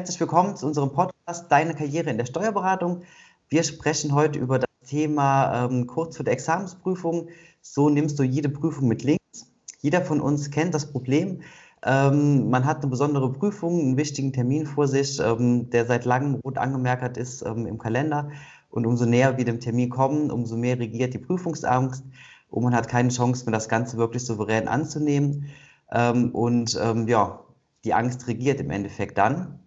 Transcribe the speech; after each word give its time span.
herzlich 0.00 0.18
willkommen 0.18 0.56
zu 0.56 0.66
unserem 0.66 0.94
Podcast 0.94 1.52
Deine 1.52 1.74
Karriere 1.74 2.08
in 2.08 2.16
der 2.16 2.24
Steuerberatung. 2.24 3.02
Wir 3.50 3.62
sprechen 3.62 4.14
heute 4.14 4.38
über 4.38 4.58
das 4.58 4.70
Thema 4.86 5.66
ähm, 5.66 5.86
kurz 5.86 6.16
vor 6.16 6.24
der 6.24 6.32
Examensprüfung. 6.32 7.28
So 7.60 7.90
nimmst 7.90 8.18
du 8.18 8.22
jede 8.22 8.48
Prüfung 8.48 8.88
mit 8.88 9.02
links. 9.02 9.52
Jeder 9.82 10.00
von 10.00 10.22
uns 10.22 10.50
kennt 10.50 10.72
das 10.72 10.90
Problem. 10.90 11.42
Ähm, 11.84 12.48
man 12.48 12.64
hat 12.64 12.78
eine 12.78 12.86
besondere 12.86 13.30
Prüfung, 13.30 13.78
einen 13.78 13.98
wichtigen 13.98 14.32
Termin 14.32 14.64
vor 14.64 14.88
sich, 14.88 15.20
ähm, 15.20 15.68
der 15.68 15.84
seit 15.84 16.06
langem 16.06 16.36
rot 16.36 16.56
angemerkt 16.56 17.18
ist 17.18 17.42
ähm, 17.42 17.66
im 17.66 17.76
Kalender. 17.76 18.30
Und 18.70 18.86
umso 18.86 19.04
näher 19.04 19.36
wir 19.36 19.44
dem 19.44 19.60
Termin 19.60 19.90
kommen, 19.90 20.30
umso 20.30 20.56
mehr 20.56 20.78
regiert 20.78 21.12
die 21.12 21.18
Prüfungsangst 21.18 22.04
und 22.48 22.64
man 22.64 22.74
hat 22.74 22.88
keine 22.88 23.10
Chance 23.10 23.44
mehr, 23.44 23.52
das 23.52 23.68
Ganze 23.68 23.98
wirklich 23.98 24.24
souverän 24.24 24.66
anzunehmen. 24.66 25.50
Ähm, 25.92 26.30
und 26.30 26.80
ähm, 26.82 27.06
ja, 27.06 27.40
die 27.84 27.92
Angst 27.92 28.26
regiert 28.28 28.60
im 28.60 28.70
Endeffekt 28.70 29.18
dann 29.18 29.60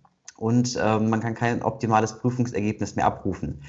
und 0.44 0.75
äh, 0.75 0.99
man 0.99 1.22
kann 1.22 1.36
kein 1.36 1.61
optimales 1.61 2.17
Prüfungsergebnis 2.17 2.97
mehr 2.97 3.05
abrufen 3.05 3.61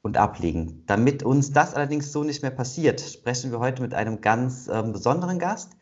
und 0.00 0.16
ablegen. 0.16 0.82
Damit 0.86 1.22
uns 1.22 1.52
das 1.52 1.74
allerdings 1.74 2.10
so 2.10 2.24
nicht 2.24 2.40
mehr 2.40 2.50
passiert, 2.50 3.02
sprechen 3.02 3.50
wir 3.50 3.58
heute 3.58 3.82
mit 3.82 3.92
einem 3.92 4.22
ganz 4.22 4.66
äh, 4.66 4.82
besonderen 4.82 5.38
Gast. 5.38 5.76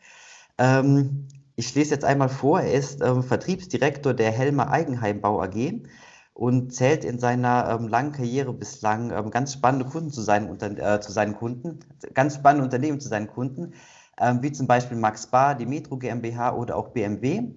Ähm, 0.57 1.29
ich 1.55 1.73
lese 1.73 1.91
jetzt 1.91 2.03
einmal 2.03 2.27
vor, 2.27 2.59
er 2.59 2.73
ist 2.73 3.01
äh, 3.01 3.21
Vertriebsdirektor 3.21 4.13
der 4.13 4.31
Helmer 4.31 4.69
Eigenheimbau 4.69 5.41
AG 5.41 5.83
und 6.33 6.73
zählt 6.73 7.05
in 7.05 7.17
seiner 7.17 7.69
ähm, 7.69 7.87
langen 7.87 8.11
Karriere 8.11 8.51
bislang 8.51 9.11
ähm, 9.11 9.31
ganz 9.31 9.53
spannende 9.53 9.85
Kunden 9.85 10.11
zu 10.11 10.21
seinen, 10.21 10.59
äh, 10.59 10.99
zu 10.99 11.13
seinen 11.13 11.37
Kunden, 11.37 11.79
ganz 12.13 12.35
spannende 12.35 12.65
Unternehmen 12.65 12.99
zu 12.99 13.07
seinen 13.07 13.27
Kunden, 13.27 13.73
ähm, 14.19 14.43
wie 14.43 14.51
zum 14.51 14.67
Beispiel 14.67 14.97
Max 14.97 15.27
Bar, 15.27 15.55
die 15.55 15.65
Metro 15.65 15.95
GmbH 15.95 16.53
oder 16.57 16.75
auch 16.75 16.89
BMW. 16.89 17.53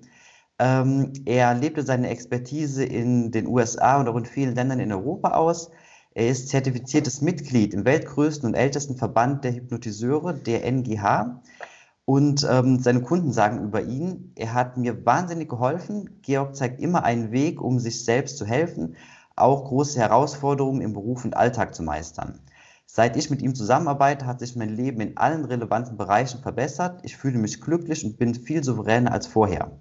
Ähm, 0.58 1.12
er 1.24 1.54
lebte 1.54 1.82
seine 1.82 2.08
Expertise 2.08 2.84
in 2.84 3.32
den 3.32 3.46
USA 3.46 3.98
und 3.98 4.08
auch 4.08 4.16
in 4.16 4.24
vielen 4.24 4.54
Ländern 4.54 4.80
in 4.80 4.92
Europa 4.92 5.30
aus. 5.30 5.70
Er 6.14 6.28
ist 6.28 6.48
zertifiziertes 6.48 7.22
Mitglied 7.22 7.74
im 7.74 7.84
weltgrößten 7.84 8.48
und 8.48 8.54
ältesten 8.54 8.96
Verband 8.96 9.42
der 9.42 9.54
Hypnotiseure, 9.54 10.34
der 10.34 10.64
NGH. 10.64 11.42
Und 12.04 12.46
ähm, 12.48 12.78
seine 12.78 13.02
Kunden 13.02 13.32
sagen 13.32 13.64
über 13.64 13.82
ihn, 13.82 14.32
er 14.36 14.54
hat 14.54 14.76
mir 14.76 15.04
wahnsinnig 15.04 15.48
geholfen. 15.48 16.20
Georg 16.22 16.54
zeigt 16.54 16.80
immer 16.80 17.02
einen 17.02 17.32
Weg, 17.32 17.60
um 17.60 17.80
sich 17.80 18.04
selbst 18.04 18.36
zu 18.36 18.46
helfen, 18.46 18.96
auch 19.36 19.64
große 19.64 19.98
Herausforderungen 19.98 20.82
im 20.82 20.92
Beruf 20.92 21.24
und 21.24 21.36
Alltag 21.36 21.74
zu 21.74 21.82
meistern. 21.82 22.38
Seit 22.86 23.16
ich 23.16 23.30
mit 23.30 23.42
ihm 23.42 23.56
zusammenarbeite, 23.56 24.26
hat 24.26 24.38
sich 24.38 24.54
mein 24.54 24.68
Leben 24.68 25.00
in 25.00 25.16
allen 25.16 25.44
relevanten 25.44 25.96
Bereichen 25.96 26.42
verbessert. 26.42 27.00
Ich 27.02 27.16
fühle 27.16 27.38
mich 27.38 27.60
glücklich 27.60 28.04
und 28.04 28.18
bin 28.18 28.36
viel 28.36 28.62
souveräner 28.62 29.10
als 29.10 29.26
vorher. 29.26 29.72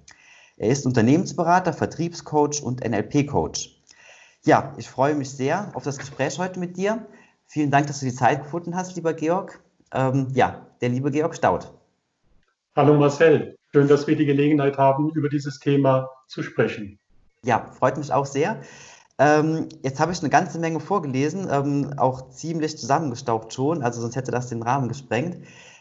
Er 0.58 0.70
ist 0.70 0.86
Unternehmensberater, 0.86 1.74
Vertriebscoach 1.74 2.62
und 2.62 2.88
NLP-Coach. 2.88 3.82
Ja, 4.46 4.74
ich 4.78 4.88
freue 4.88 5.16
mich 5.16 5.32
sehr 5.32 5.72
auf 5.74 5.84
das 5.84 5.98
Gespräch 5.98 6.38
heute 6.38 6.60
mit 6.60 6.78
dir. 6.78 7.08
Vielen 7.48 7.72
Dank, 7.72 7.88
dass 7.88 8.00
du 8.00 8.06
die 8.06 8.14
Zeit 8.14 8.44
gefunden 8.44 8.76
hast, 8.76 8.96
lieber 8.96 9.14
Georg. 9.14 9.62
Ähm, 9.92 10.28
ja, 10.36 10.68
der 10.82 10.90
liebe 10.90 11.10
Georg 11.10 11.36
Staud. 11.36 11.74
Hallo 12.76 12.96
Marcel, 12.96 13.58
schön, 13.72 13.88
dass 13.88 14.06
wir 14.06 14.16
die 14.16 14.26
Gelegenheit 14.26 14.78
haben, 14.78 15.12
über 15.12 15.30
dieses 15.30 15.60
Thema 15.60 16.10
zu 16.28 16.44
sprechen. 16.44 17.00
Ja, 17.44 17.66
freut 17.78 17.98
mich 17.98 18.12
auch 18.12 18.26
sehr. 18.26 18.62
Ähm, 19.20 19.70
jetzt 19.84 20.00
habe 20.00 20.12
ich 20.12 20.20
eine 20.20 20.30
ganze 20.30 20.60
Menge 20.60 20.80
vorgelesen, 20.80 21.48
ähm, 21.50 21.94
auch 21.98 22.30
ziemlich 22.30 22.78
zusammengestaucht 22.78 23.54
schon, 23.54 23.84
also 23.84 24.02
sonst 24.02 24.16
hätte 24.16 24.32
das 24.32 24.50
den 24.50 24.64
Rahmen 24.64 24.88
gesprengt. 24.88 25.38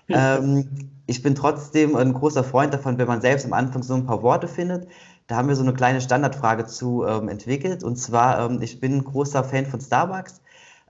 Ähm, 0.09 0.69
ich 1.07 1.23
bin 1.23 1.35
trotzdem 1.35 1.97
ein 1.97 2.13
großer 2.13 2.45
Freund 2.45 2.73
davon, 2.73 2.99
wenn 2.99 3.09
man 3.09 3.21
selbst 3.21 3.45
am 3.45 3.53
Anfang 3.53 3.83
so 3.83 3.95
ein 3.95 4.07
paar 4.07 4.23
Worte 4.23 4.49
findet. 4.49 4.89
Da 5.27 5.37
haben 5.37 5.49
wir 5.49 5.57
so 5.57 5.63
eine 5.63 5.75
kleine 5.75 6.01
Standardfrage 6.01 6.67
zu 6.67 7.05
ähm, 7.07 7.29
entwickelt. 7.29 7.83
Und 7.85 7.97
zwar, 7.97 8.51
ähm, 8.51 8.61
ich 8.63 8.81
bin 8.81 8.97
ein 8.97 9.05
großer 9.05 9.45
Fan 9.45 9.67
von 9.67 9.81
Starbucks. 9.81 10.41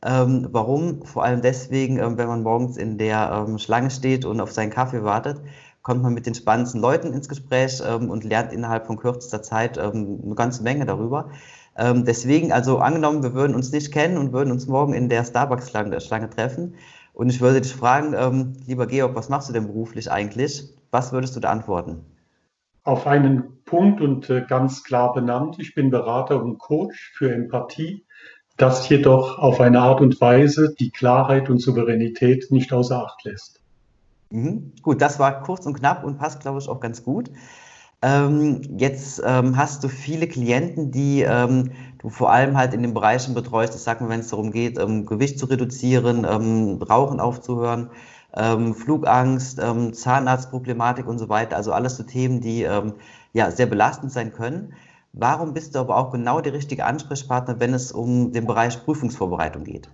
Ähm, 0.05 0.49
warum? 0.51 1.05
Vor 1.05 1.25
allem 1.25 1.43
deswegen, 1.43 1.99
ähm, 1.99 2.19
wenn 2.19 2.29
man 2.29 2.43
morgens 2.43 2.77
in 2.77 2.99
der 2.99 3.47
ähm, 3.49 3.59
Schlange 3.59 3.91
steht 3.91 4.25
und 4.25 4.41
auf 4.41 4.53
seinen 4.53 4.71
Kaffee 4.71 5.05
wartet, 5.05 5.41
kommt 5.83 6.03
man 6.03 6.15
mit 6.15 6.27
den 6.27 6.35
spannendsten 6.35 6.81
Leuten 6.81 7.13
ins 7.13 7.29
Gespräch 7.29 7.83
und 7.83 8.23
lernt 8.23 8.53
innerhalb 8.53 8.87
von 8.87 8.97
kürzester 8.97 9.43
Zeit 9.43 9.79
eine 9.79 10.35
ganze 10.37 10.63
Menge 10.63 10.87
darüber. 10.87 11.31
deswegen, 11.77 12.53
also 12.53 12.79
angenommen, 12.79 13.25
wir 13.25 13.35
würden 13.35 13.57
uns 13.57 13.73
nicht 13.73 13.91
kennen 13.91 14.17
und 14.17 14.33
würden 14.33 14.53
uns 14.53 14.69
morgen 14.69 14.95
in 14.95 15.09
der 15.09 15.25
Starbucks-Schlange 15.25 16.31
treffen 16.31 16.75
und 17.13 17.29
ich 17.29 17.41
würde 17.41 17.61
dich 17.61 17.75
fragen, 17.75 18.15
ähm, 18.17 18.55
lieber 18.67 18.87
Georg, 18.87 19.15
was 19.15 19.29
machst 19.29 19.49
du 19.49 19.53
denn 19.53 19.67
beruflich 19.67 20.11
eigentlich? 20.11 20.65
Was 20.91 21.13
würdest 21.13 21.37
du 21.37 21.41
da 21.41 21.51
antworten? 21.51 22.05
Auf 22.85 23.07
einen 23.07 23.63
Punkt 23.65 24.01
und 24.01 24.29
äh, 24.29 24.45
ganz 24.47 24.83
klar 24.83 25.13
benannt, 25.13 25.57
ich 25.59 25.75
bin 25.75 25.91
Berater 25.91 26.43
und 26.43 26.59
Coach 26.59 27.13
für 27.15 27.33
Empathie, 27.33 28.05
das 28.57 28.89
jedoch 28.89 29.39
auf 29.39 29.61
eine 29.61 29.81
Art 29.81 30.01
und 30.01 30.21
Weise 30.21 30.75
die 30.79 30.91
Klarheit 30.91 31.49
und 31.49 31.59
Souveränität 31.59 32.51
nicht 32.51 32.73
außer 32.73 33.05
Acht 33.05 33.25
lässt. 33.25 33.61
Mhm. 34.31 34.73
Gut, 34.83 35.01
das 35.01 35.19
war 35.19 35.43
kurz 35.43 35.67
und 35.67 35.75
knapp 35.75 36.05
und 36.05 36.19
passt, 36.19 36.41
glaube 36.41 36.59
ich, 36.59 36.69
auch 36.69 36.81
ganz 36.81 37.05
gut. 37.05 37.31
Ähm, 38.03 38.63
jetzt 38.79 39.23
ähm, 39.25 39.57
hast 39.57 39.85
du 39.85 39.89
viele 39.89 40.27
Klienten, 40.27 40.91
die 40.91 41.23
ähm, 41.23 41.71
du 41.99 42.09
vor 42.09 42.33
allem 42.33 42.57
halt 42.57 42.75
in 42.75 42.83
den 42.83 42.95
Bereichen 42.95 43.33
betreust, 43.35 43.75
ich 43.77 43.83
sag 43.83 44.01
mal, 44.01 44.09
wenn 44.09 44.21
es 44.21 44.29
darum 44.29 44.51
geht, 44.51 44.79
ähm, 44.79 45.07
Gewicht 45.07 45.39
zu 45.39 45.47
reduzieren, 45.47 46.27
ähm, 46.29 46.83
Rauchen 46.83 47.21
aufzuhören, 47.21 47.91
ähm, 48.35 48.75
Flugangst, 48.75 49.61
Zahnarztproblematik 49.93 51.07
und 51.07 51.19
so 51.19 51.29
weiter. 51.29 51.57
Also 51.57 51.73
alles 51.73 51.97
so 51.97 52.03
Themen, 52.03 52.41
die 52.41 52.67
ja 53.35 53.51
sehr 53.51 53.67
belastend 53.67 54.11
sein 54.13 54.33
können. 54.33 54.75
Warum 55.13 55.53
bist 55.53 55.75
du 55.75 55.81
aber 55.81 55.97
auch 55.99 56.11
genau 56.11 56.41
der 56.41 56.55
richtige 56.55 56.87
Ansprechpartner, 56.87 57.61
wenn 57.61 57.75
es 57.75 57.93
um 57.93 58.33
den 58.33 58.47
Bereich 58.47 58.83
Prüfungsvorbereitung 58.85 59.65
geht? 59.65 59.91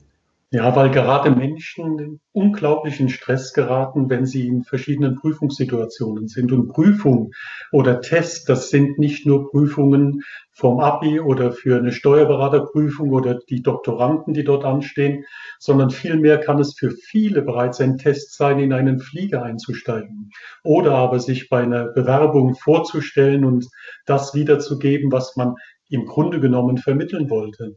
Ja, 0.51 0.75
weil 0.75 0.91
gerade 0.91 1.31
Menschen 1.31 1.99
in 1.99 2.21
unglaublichen 2.33 3.11
Stress 3.11 3.53
geraten, 3.53 4.09
wenn 4.09 4.25
sie 4.25 4.47
in 4.47 4.65
verschiedenen 4.65 5.17
Prüfungssituationen 5.17 6.27
sind. 6.27 6.53
Und 6.53 6.69
Prüfung 6.69 7.33
oder 7.71 8.01
Test, 8.01 8.49
das 8.49 8.71
sind 8.71 8.99
nicht 8.99 9.27
nur 9.27 9.51
Prüfungen 9.51 10.23
vom 10.55 10.81
ABI 10.81 11.21
oder 11.21 11.53
für 11.53 11.77
eine 11.77 11.93
Steuerberaterprüfung 11.93 13.11
oder 13.11 13.39
die 13.51 13.61
Doktoranden, 13.61 14.33
die 14.33 14.43
dort 14.43 14.65
anstehen, 14.65 15.27
sondern 15.59 15.91
vielmehr 15.91 16.39
kann 16.39 16.59
es 16.59 16.75
für 16.79 16.93
viele 16.93 17.43
bereits 17.43 17.79
ein 17.83 17.99
Test 17.99 18.35
sein, 18.35 18.59
in 18.59 18.73
einen 18.73 19.01
Flieger 19.01 19.43
einzusteigen 19.43 20.31
oder 20.65 20.95
aber 20.95 21.21
sich 21.21 21.51
bei 21.51 21.63
einer 21.63 21.89
Bewerbung 21.89 22.55
vorzustellen 22.55 23.45
und 23.45 23.67
das 24.07 24.33
wiederzugeben, 24.33 25.13
was 25.13 25.37
man 25.37 25.57
im 25.91 26.07
Grunde 26.07 26.41
genommen 26.41 26.79
vermitteln 26.79 27.29
wollte. 27.29 27.77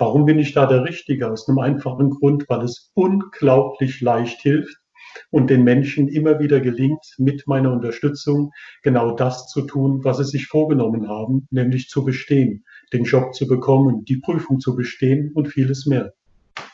Warum 0.00 0.24
bin 0.24 0.38
ich 0.38 0.54
da 0.54 0.64
der 0.64 0.84
Richtige? 0.84 1.30
Aus 1.30 1.46
einem 1.46 1.58
einfachen 1.58 2.08
Grund, 2.08 2.46
weil 2.48 2.62
es 2.64 2.90
unglaublich 2.94 4.00
leicht 4.00 4.40
hilft 4.40 4.78
und 5.30 5.50
den 5.50 5.62
Menschen 5.62 6.08
immer 6.08 6.40
wieder 6.40 6.60
gelingt, 6.60 7.04
mit 7.18 7.46
meiner 7.46 7.70
Unterstützung 7.70 8.50
genau 8.82 9.14
das 9.14 9.48
zu 9.48 9.60
tun, 9.62 10.02
was 10.02 10.16
sie 10.16 10.24
sich 10.24 10.46
vorgenommen 10.46 11.06
haben, 11.06 11.46
nämlich 11.50 11.88
zu 11.88 12.02
bestehen, 12.02 12.64
den 12.94 13.04
Job 13.04 13.34
zu 13.34 13.46
bekommen, 13.46 14.06
die 14.06 14.16
Prüfung 14.16 14.58
zu 14.58 14.74
bestehen 14.74 15.32
und 15.34 15.48
vieles 15.48 15.84
mehr. 15.84 16.14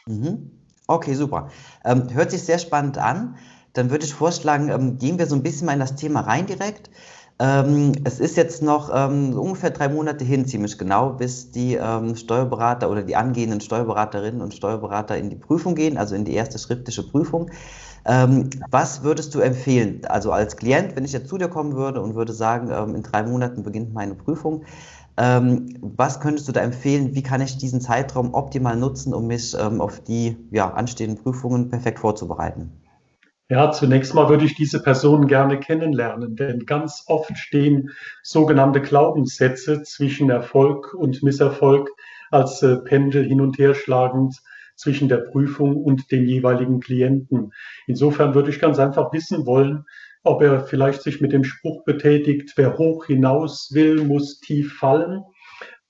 Mhm. 0.06 0.53
Okay, 0.87 1.15
super. 1.15 1.50
Ähm, 1.85 2.09
hört 2.12 2.31
sich 2.31 2.45
sehr 2.45 2.61
spannend 2.61 2.97
an. 2.97 3.37
Dann 3.73 3.91
würde 3.91 4.05
ich 4.05 4.15
vorschlagen, 4.15 4.69
ähm, 4.69 4.99
gehen 4.99 5.19
wir 5.19 5.27
so 5.27 5.35
ein 5.35 5.43
bisschen 5.43 5.67
mal 5.67 5.73
in 5.73 5.81
das 5.81 5.97
Thema 5.97 6.21
rein 6.21 6.47
direkt. 6.47 6.91
Ähm, 7.38 7.93
es 8.05 8.19
ist 8.19 8.37
jetzt 8.38 8.62
noch 8.62 8.91
ähm, 8.94 9.38
ungefähr 9.38 9.71
drei 9.71 9.91
Monate 9.91 10.25
hin, 10.25 10.47
ziemlich 10.47 10.79
genau, 10.79 11.11
bis 11.11 11.50
die 11.50 11.75
ähm, 11.75 12.17
Steuerberater 12.17 12.91
oder 12.91 13.03
die 13.03 13.15
angehenden 13.15 13.61
Steuerberaterinnen 13.61 14.41
und 14.41 14.55
Steuerberater 14.55 15.19
in 15.19 15.29
die 15.29 15.37
Prüfung 15.37 15.75
gehen, 15.75 15.99
also 15.99 16.15
in 16.15 16.25
die 16.25 16.33
erste 16.33 16.59
schriftliche 16.59 17.03
Prüfung. 17.03 17.50
Ähm, 18.06 18.49
was 18.71 19.03
würdest 19.03 19.35
du 19.35 19.41
empfehlen? 19.41 20.00
Also 20.06 20.33
als 20.33 20.56
Klient, 20.56 20.97
wenn 20.97 21.05
ich 21.05 21.12
jetzt 21.12 21.29
zu 21.29 21.37
dir 21.37 21.49
kommen 21.49 21.75
würde 21.75 22.00
und 22.00 22.15
würde 22.15 22.33
sagen, 22.33 22.71
ähm, 22.73 22.94
in 22.94 23.03
drei 23.03 23.23
Monaten 23.23 23.62
beginnt 23.62 23.93
meine 23.93 24.15
Prüfung, 24.15 24.65
ähm, 25.19 25.75
was 25.83 26.21
könntest 26.21 26.49
du 26.49 26.53
da 26.53 26.61
empfehlen? 26.62 27.15
Wie 27.15 27.23
kann 27.23 27.43
ich 27.43 27.59
diesen 27.59 27.83
Zeitraum 27.83 28.33
optimal 28.33 28.77
nutzen, 28.77 29.12
um 29.12 29.27
mich 29.27 29.56
auf 29.59 30.00
die 30.00 30.37
ja, 30.50 30.73
anstehenden 30.73 31.23
Prüfungen 31.23 31.69
perfekt 31.69 31.99
vorzubereiten? 31.99 32.73
Ja, 33.49 33.71
zunächst 33.71 34.13
mal 34.13 34.29
würde 34.29 34.45
ich 34.45 34.57
diese 34.57 34.83
Person 34.83 35.29
gerne 35.29 35.61
kennenlernen, 35.61 36.35
denn 36.35 36.67
ganz 36.67 37.05
oft 37.07 37.39
stehen 37.39 37.91
sogenannte 38.25 38.81
Glaubenssätze 38.81 39.85
zwischen 39.85 40.31
Erfolg 40.31 40.93
und 40.95 41.23
Misserfolg 41.23 41.89
als 42.33 42.61
äh, 42.63 42.77
Pendel 42.79 43.25
hin 43.25 43.41
und 43.41 43.57
her 43.57 43.75
schlagend 43.75 44.35
zwischen 44.75 45.09
der 45.09 45.19
Prüfung 45.19 45.77
und 45.77 46.11
dem 46.11 46.27
jeweiligen 46.27 46.81
Klienten. 46.81 47.53
Insofern 47.87 48.35
würde 48.35 48.51
ich 48.51 48.59
ganz 48.59 48.81
einfach 48.81 49.13
wissen 49.13 49.47
wollen, 49.47 49.85
ob 50.25 50.43
er 50.43 50.65
vielleicht 50.65 51.03
sich 51.03 51.21
mit 51.21 51.33
dem 51.33 51.45
Spruch 51.45 51.85
betätigt, 51.85 52.55
wer 52.57 52.77
hoch 52.79 53.07
hinaus 53.07 53.71
will, 53.73 54.03
muss 54.03 54.41
tief 54.41 54.77
fallen. 54.77 55.23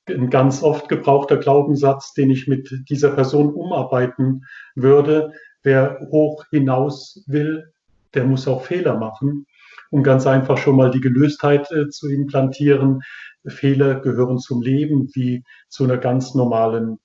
Ein 0.06 0.28
ganz 0.28 0.62
oft 0.62 0.90
gebrauchter 0.90 1.38
Glaubenssatz, 1.38 2.12
den 2.12 2.30
ich 2.30 2.46
mit 2.46 2.70
dieser 2.90 3.12
Person 3.12 3.54
umarbeiten 3.54 4.44
würde, 4.74 5.32
wer 5.66 5.98
hoch 6.12 6.44
hinaus 6.50 7.24
will, 7.26 7.72
der 8.14 8.24
muss 8.24 8.48
auch 8.48 8.64
Fehler 8.64 8.96
machen. 8.96 9.46
um 9.92 10.02
ganz 10.02 10.26
einfach 10.26 10.58
schon 10.58 10.76
mal 10.76 10.90
die 10.90 11.00
Gelöstheit 11.00 11.70
äh, 11.70 11.88
zu 11.88 12.08
implantieren. 12.08 13.02
Fehler 13.46 14.00
gehören 14.00 14.38
zum 14.38 14.60
Leben 14.60 15.08
wie 15.14 15.44
zu 15.68 15.84
einer 15.84 15.96
ganz 15.96 16.34
normalen 16.34 16.98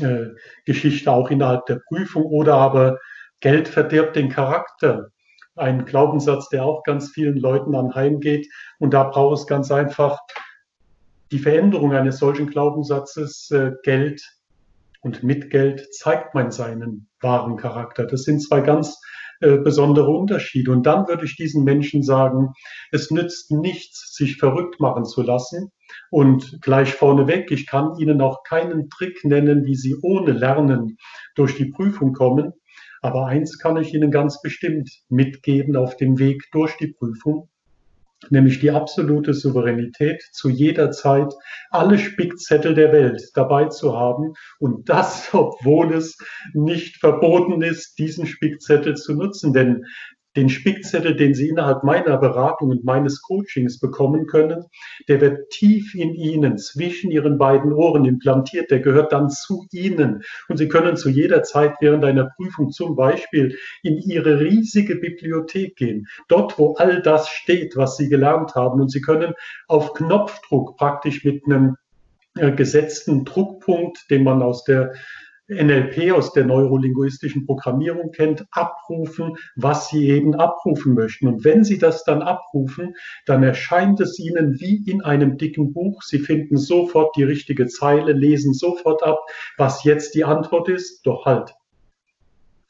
äh, 0.00 0.26
Geschichte 0.64 1.12
auch 1.12 1.30
innerhalb 1.30 1.66
der 1.66 1.80
Prüfung 1.88 2.24
oder 2.24 2.54
aber 2.54 2.98
Geld 3.40 3.68
verdirbt 3.68 4.16
den 4.16 4.28
Charakter. 4.28 5.10
Ein 5.54 5.84
Glaubenssatz, 5.84 6.48
der 6.48 6.64
auch 6.64 6.82
ganz 6.82 7.10
vielen 7.10 7.36
Leuten 7.36 7.74
anheimgeht. 7.74 8.48
Und 8.78 8.94
da 8.94 9.04
braucht 9.04 9.38
es 9.38 9.46
ganz 9.46 9.70
einfach 9.70 10.18
die 11.30 11.38
Veränderung 11.38 11.92
eines 11.92 12.18
solchen 12.18 12.48
Glaubenssatzes. 12.48 13.50
Äh, 13.52 13.72
Geld 13.84 14.22
und 15.02 15.22
mit 15.22 15.50
Geld 15.50 15.94
zeigt 15.94 16.34
man 16.34 16.50
seinen 16.50 17.07
wahren 17.20 17.56
Charakter. 17.56 18.06
Das 18.06 18.22
sind 18.22 18.40
zwei 18.40 18.60
ganz 18.60 18.98
äh, 19.40 19.58
besondere 19.58 20.10
Unterschiede. 20.10 20.72
Und 20.72 20.84
dann 20.84 21.06
würde 21.06 21.24
ich 21.24 21.36
diesen 21.36 21.62
Menschen 21.62 22.02
sagen, 22.02 22.52
es 22.90 23.10
nützt 23.10 23.52
nichts, 23.52 24.14
sich 24.14 24.36
verrückt 24.36 24.80
machen 24.80 25.04
zu 25.04 25.22
lassen. 25.22 25.70
Und 26.10 26.58
gleich 26.60 26.94
vorneweg, 26.94 27.50
ich 27.52 27.66
kann 27.66 27.96
Ihnen 27.98 28.20
auch 28.20 28.42
keinen 28.42 28.88
Trick 28.90 29.24
nennen, 29.24 29.64
wie 29.64 29.76
Sie 29.76 29.94
ohne 30.02 30.32
Lernen 30.32 30.96
durch 31.36 31.56
die 31.56 31.70
Prüfung 31.70 32.14
kommen. 32.14 32.52
Aber 33.00 33.26
eins 33.26 33.58
kann 33.58 33.76
ich 33.76 33.94
Ihnen 33.94 34.10
ganz 34.10 34.42
bestimmt 34.42 34.90
mitgeben 35.08 35.76
auf 35.76 35.96
dem 35.96 36.18
Weg 36.18 36.42
durch 36.50 36.76
die 36.76 36.88
Prüfung 36.88 37.48
nämlich 38.30 38.60
die 38.60 38.70
absolute 38.70 39.34
Souveränität, 39.34 40.22
zu 40.32 40.48
jeder 40.48 40.90
Zeit 40.90 41.32
alle 41.70 41.98
Spickzettel 41.98 42.74
der 42.74 42.92
Welt 42.92 43.22
dabei 43.34 43.66
zu 43.66 43.96
haben 43.96 44.34
und 44.58 44.88
das, 44.88 45.28
obwohl 45.32 45.92
es 45.92 46.16
nicht 46.52 46.96
verboten 46.96 47.62
ist, 47.62 47.98
diesen 47.98 48.26
Spickzettel 48.26 48.96
zu 48.96 49.14
nutzen. 49.14 49.52
Denn 49.52 49.84
den 50.38 50.48
Spickzettel, 50.48 51.16
den 51.16 51.34
Sie 51.34 51.48
innerhalb 51.48 51.82
meiner 51.82 52.16
Beratung 52.16 52.70
und 52.70 52.84
meines 52.84 53.20
Coachings 53.22 53.80
bekommen 53.80 54.26
können, 54.26 54.64
der 55.08 55.20
wird 55.20 55.50
tief 55.50 55.96
in 55.96 56.14
Ihnen, 56.14 56.58
zwischen 56.58 57.10
Ihren 57.10 57.38
beiden 57.38 57.72
Ohren 57.72 58.04
implantiert, 58.04 58.70
der 58.70 58.78
gehört 58.78 59.12
dann 59.12 59.30
zu 59.30 59.66
Ihnen. 59.72 60.22
Und 60.48 60.56
Sie 60.58 60.68
können 60.68 60.96
zu 60.96 61.08
jeder 61.08 61.42
Zeit 61.42 61.74
während 61.80 62.04
einer 62.04 62.30
Prüfung 62.36 62.70
zum 62.70 62.94
Beispiel 62.94 63.58
in 63.82 63.98
Ihre 63.98 64.38
riesige 64.38 64.94
Bibliothek 64.94 65.74
gehen, 65.74 66.06
dort, 66.28 66.56
wo 66.56 66.74
all 66.74 67.02
das 67.02 67.28
steht, 67.28 67.76
was 67.76 67.96
Sie 67.96 68.08
gelernt 68.08 68.54
haben. 68.54 68.80
Und 68.80 68.92
Sie 68.92 69.00
können 69.00 69.34
auf 69.66 69.92
Knopfdruck 69.94 70.76
praktisch 70.76 71.24
mit 71.24 71.44
einem 71.46 71.74
äh, 72.36 72.52
gesetzten 72.52 73.24
Druckpunkt, 73.24 74.08
den 74.08 74.22
man 74.22 74.42
aus 74.42 74.62
der 74.62 74.92
NLP 75.48 76.12
aus 76.12 76.32
der 76.32 76.44
neurolinguistischen 76.44 77.46
Programmierung 77.46 78.10
kennt, 78.12 78.46
abrufen, 78.50 79.36
was 79.56 79.88
Sie 79.88 80.08
eben 80.08 80.34
abrufen 80.34 80.94
möchten. 80.94 81.26
Und 81.26 81.44
wenn 81.44 81.64
Sie 81.64 81.78
das 81.78 82.04
dann 82.04 82.22
abrufen, 82.22 82.94
dann 83.24 83.42
erscheint 83.42 84.00
es 84.00 84.18
Ihnen 84.18 84.60
wie 84.60 84.84
in 84.86 85.02
einem 85.02 85.38
dicken 85.38 85.72
Buch. 85.72 86.02
Sie 86.02 86.18
finden 86.18 86.58
sofort 86.58 87.16
die 87.16 87.24
richtige 87.24 87.66
Zeile, 87.66 88.12
lesen 88.12 88.52
sofort 88.52 89.02
ab, 89.02 89.18
was 89.56 89.84
jetzt 89.84 90.14
die 90.14 90.24
Antwort 90.24 90.68
ist. 90.68 91.06
Doch 91.06 91.24
halt, 91.24 91.54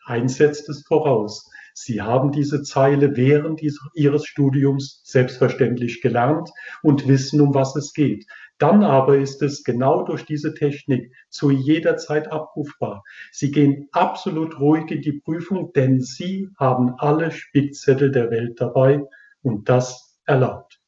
eins 0.09 0.37
setzt 0.37 0.69
es 0.69 0.87
voraus. 0.87 1.49
Sie 1.75 2.03
haben 2.03 2.33
diese 2.33 2.63
Zeile 2.63 3.17
während 3.17 3.61
Ihres 3.95 4.25
Studiums 4.25 5.01
selbstverständlich 5.05 6.01
gelernt 6.03 6.51
und 6.83 7.07
wissen, 7.07 7.41
um 7.41 7.55
was 7.55 7.77
es 7.77 7.93
geht. 7.93 8.27
Dann 8.59 8.83
aber 8.83 9.19
ist 9.19 9.41
es 9.43 9.63
genau 9.63 10.03
durch 10.03 10.25
diese 10.25 10.55
Technik 10.55 11.13
zu 11.29 11.51
jeder 11.51 11.97
Zeit 11.97 12.33
abrufbar. 12.33 13.05
Sie 13.31 13.53
gehen 13.53 13.89
absolut 13.93 14.59
ruhig 14.59 14.91
in 14.91 15.03
die 15.03 15.21
Prüfung, 15.21 15.73
denn 15.73 16.01
Sie 16.01 16.49
haben 16.59 16.95
alle 16.99 17.31
Spickzettel 17.31 18.11
der 18.11 18.33
Welt 18.33 18.61
dabei 18.61 19.05
und 19.43 19.69
das 19.69 20.19
erlaubt. 20.27 20.81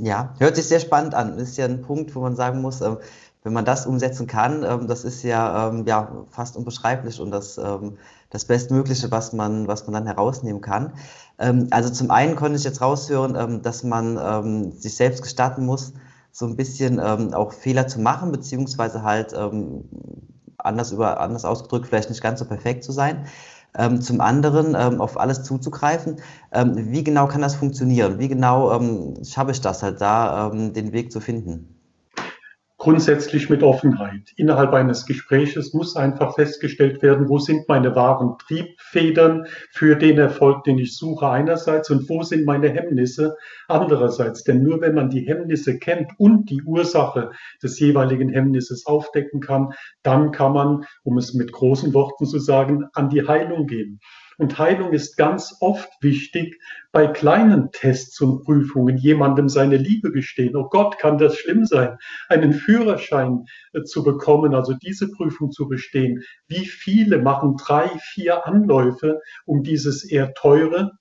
Ja, 0.00 0.34
hört 0.38 0.56
sich 0.56 0.66
sehr 0.66 0.80
spannend 0.80 1.14
an. 1.14 1.38
Das 1.38 1.50
ist 1.50 1.56
ja 1.56 1.66
ein 1.66 1.82
Punkt, 1.82 2.16
wo 2.16 2.20
man 2.20 2.34
sagen 2.34 2.60
muss, 2.60 2.80
ähm, 2.80 2.98
wenn 3.44 3.52
man 3.52 3.64
das 3.64 3.86
umsetzen 3.86 4.26
kann, 4.26 4.64
ähm, 4.64 4.88
das 4.88 5.04
ist 5.04 5.22
ja, 5.22 5.68
ähm, 5.68 5.84
ja 5.86 6.26
fast 6.30 6.56
unbeschreiblich 6.56 7.20
und 7.20 7.30
das, 7.30 7.60
das 8.30 8.44
Bestmögliche, 8.46 9.10
was 9.10 9.32
man, 9.32 9.68
was 9.68 9.86
man 9.86 9.94
dann 9.94 10.06
herausnehmen 10.06 10.60
kann. 10.60 10.94
Also 11.70 11.90
zum 11.90 12.10
einen 12.10 12.36
konnte 12.36 12.56
ich 12.56 12.64
jetzt 12.64 12.80
raushören, 12.80 13.62
dass 13.62 13.84
man 13.84 14.72
sich 14.72 14.96
selbst 14.96 15.22
gestatten 15.22 15.64
muss, 15.64 15.92
so 16.34 16.46
ein 16.46 16.56
bisschen 16.56 17.00
ähm, 17.02 17.32
auch 17.32 17.52
Fehler 17.52 17.86
zu 17.86 18.00
machen, 18.00 18.32
beziehungsweise 18.32 19.04
halt 19.04 19.32
ähm, 19.36 19.84
anders, 20.58 20.90
über, 20.90 21.20
anders 21.20 21.44
ausgedrückt, 21.44 21.86
vielleicht 21.86 22.10
nicht 22.10 22.22
ganz 22.22 22.40
so 22.40 22.44
perfekt 22.44 22.82
zu 22.82 22.90
sein. 22.90 23.26
Ähm, 23.76 24.00
zum 24.00 24.20
anderen 24.20 24.74
ähm, 24.76 25.00
auf 25.00 25.18
alles 25.18 25.44
zuzugreifen. 25.44 26.16
Ähm, 26.52 26.92
wie 26.92 27.04
genau 27.04 27.28
kann 27.28 27.40
das 27.40 27.54
funktionieren? 27.54 28.18
Wie 28.18 28.28
genau 28.28 28.72
ähm, 28.72 29.24
schaffe 29.24 29.52
ich 29.52 29.60
das 29.60 29.82
halt 29.82 30.00
da, 30.00 30.50
den 30.50 30.92
Weg 30.92 31.12
zu 31.12 31.20
finden? 31.20 31.73
Grundsätzlich 32.84 33.48
mit 33.48 33.62
Offenheit. 33.62 34.34
Innerhalb 34.36 34.74
eines 34.74 35.06
Gespräches 35.06 35.72
muss 35.72 35.96
einfach 35.96 36.34
festgestellt 36.34 37.00
werden, 37.00 37.30
wo 37.30 37.38
sind 37.38 37.66
meine 37.66 37.96
wahren 37.96 38.36
Triebfedern 38.46 39.46
für 39.72 39.96
den 39.96 40.18
Erfolg, 40.18 40.64
den 40.64 40.76
ich 40.76 40.94
suche 40.94 41.26
einerseits 41.26 41.88
und 41.88 42.06
wo 42.10 42.22
sind 42.22 42.44
meine 42.44 42.68
Hemmnisse 42.68 43.36
andererseits. 43.68 44.44
Denn 44.44 44.62
nur 44.62 44.82
wenn 44.82 44.94
man 44.94 45.08
die 45.08 45.26
Hemmnisse 45.26 45.78
kennt 45.78 46.12
und 46.18 46.50
die 46.50 46.62
Ursache 46.62 47.30
des 47.62 47.80
jeweiligen 47.80 48.28
Hemmnisses 48.28 48.84
aufdecken 48.84 49.40
kann, 49.40 49.72
dann 50.02 50.30
kann 50.30 50.52
man, 50.52 50.84
um 51.04 51.16
es 51.16 51.32
mit 51.32 51.52
großen 51.52 51.94
Worten 51.94 52.26
zu 52.26 52.38
sagen, 52.38 52.84
an 52.92 53.08
die 53.08 53.26
Heilung 53.26 53.66
gehen. 53.66 53.98
Und 54.38 54.58
Heilung 54.58 54.92
ist 54.92 55.16
ganz 55.16 55.56
oft 55.60 55.90
wichtig 56.00 56.60
bei 56.92 57.06
kleinen 57.06 57.70
Tests 57.72 58.20
und 58.20 58.44
Prüfungen, 58.44 58.96
jemandem 58.96 59.48
seine 59.48 59.76
Liebe 59.76 60.12
gestehen. 60.12 60.56
Oh 60.56 60.68
Gott, 60.68 60.98
kann 60.98 61.18
das 61.18 61.36
schlimm 61.36 61.64
sein, 61.64 61.96
einen 62.28 62.52
Führerschein 62.52 63.46
äh, 63.72 63.82
zu 63.82 64.02
bekommen, 64.02 64.54
also 64.54 64.74
diese 64.74 65.10
Prüfung 65.10 65.52
zu 65.52 65.68
bestehen. 65.68 66.22
Wie 66.48 66.66
viele 66.66 67.18
machen 67.18 67.56
drei, 67.56 67.88
vier 68.12 68.46
Anläufe, 68.46 69.20
um 69.46 69.62
dieses 69.62 70.04
eher 70.04 70.34
teure 70.34 70.92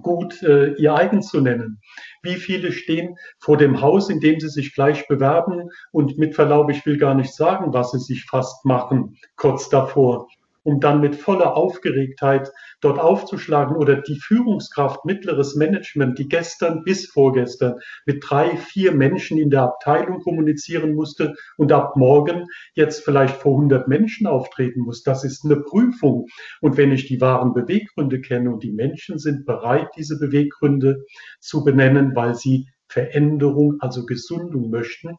gut 0.00 0.42
äh, 0.42 0.72
ihr 0.74 0.94
eigen 0.94 1.22
zu 1.22 1.40
nennen. 1.40 1.80
Wie 2.22 2.36
viele 2.36 2.72
stehen 2.72 3.16
vor 3.38 3.58
dem 3.58 3.82
Haus, 3.82 4.08
in 4.08 4.20
dem 4.20 4.40
sie 4.40 4.48
sich 4.48 4.74
gleich 4.74 5.06
bewerben 5.06 5.68
und 5.90 6.16
mit 6.16 6.34
Verlaub, 6.34 6.70
ich 6.70 6.86
will 6.86 6.96
gar 6.96 7.14
nicht 7.14 7.34
sagen, 7.34 7.74
was 7.74 7.90
sie 7.90 7.98
sich 7.98 8.24
fast 8.24 8.64
machen, 8.64 9.18
kurz 9.36 9.68
davor 9.68 10.28
um 10.64 10.80
dann 10.80 11.00
mit 11.00 11.16
voller 11.16 11.56
Aufgeregtheit 11.56 12.50
dort 12.80 12.98
aufzuschlagen 12.98 13.76
oder 13.76 13.96
die 13.96 14.18
Führungskraft, 14.18 15.04
mittleres 15.04 15.54
Management, 15.54 16.18
die 16.18 16.28
gestern 16.28 16.82
bis 16.84 17.06
vorgestern 17.06 17.74
mit 18.06 18.22
drei, 18.26 18.56
vier 18.56 18.92
Menschen 18.92 19.38
in 19.38 19.50
der 19.50 19.62
Abteilung 19.62 20.20
kommunizieren 20.20 20.94
musste 20.94 21.34
und 21.56 21.72
ab 21.72 21.96
morgen 21.96 22.46
jetzt 22.74 23.04
vielleicht 23.04 23.36
vor 23.36 23.52
100 23.52 23.88
Menschen 23.88 24.26
auftreten 24.26 24.80
muss. 24.80 25.02
Das 25.02 25.24
ist 25.24 25.44
eine 25.44 25.56
Prüfung. 25.56 26.26
Und 26.60 26.76
wenn 26.76 26.92
ich 26.92 27.06
die 27.06 27.20
wahren 27.20 27.54
Beweggründe 27.54 28.20
kenne 28.20 28.50
und 28.50 28.62
die 28.62 28.72
Menschen 28.72 29.18
sind 29.18 29.44
bereit, 29.46 29.88
diese 29.96 30.18
Beweggründe 30.18 31.04
zu 31.40 31.64
benennen, 31.64 32.14
weil 32.14 32.34
sie 32.34 32.66
Veränderung, 32.88 33.76
also 33.80 34.04
Gesundung 34.04 34.70
möchten, 34.70 35.16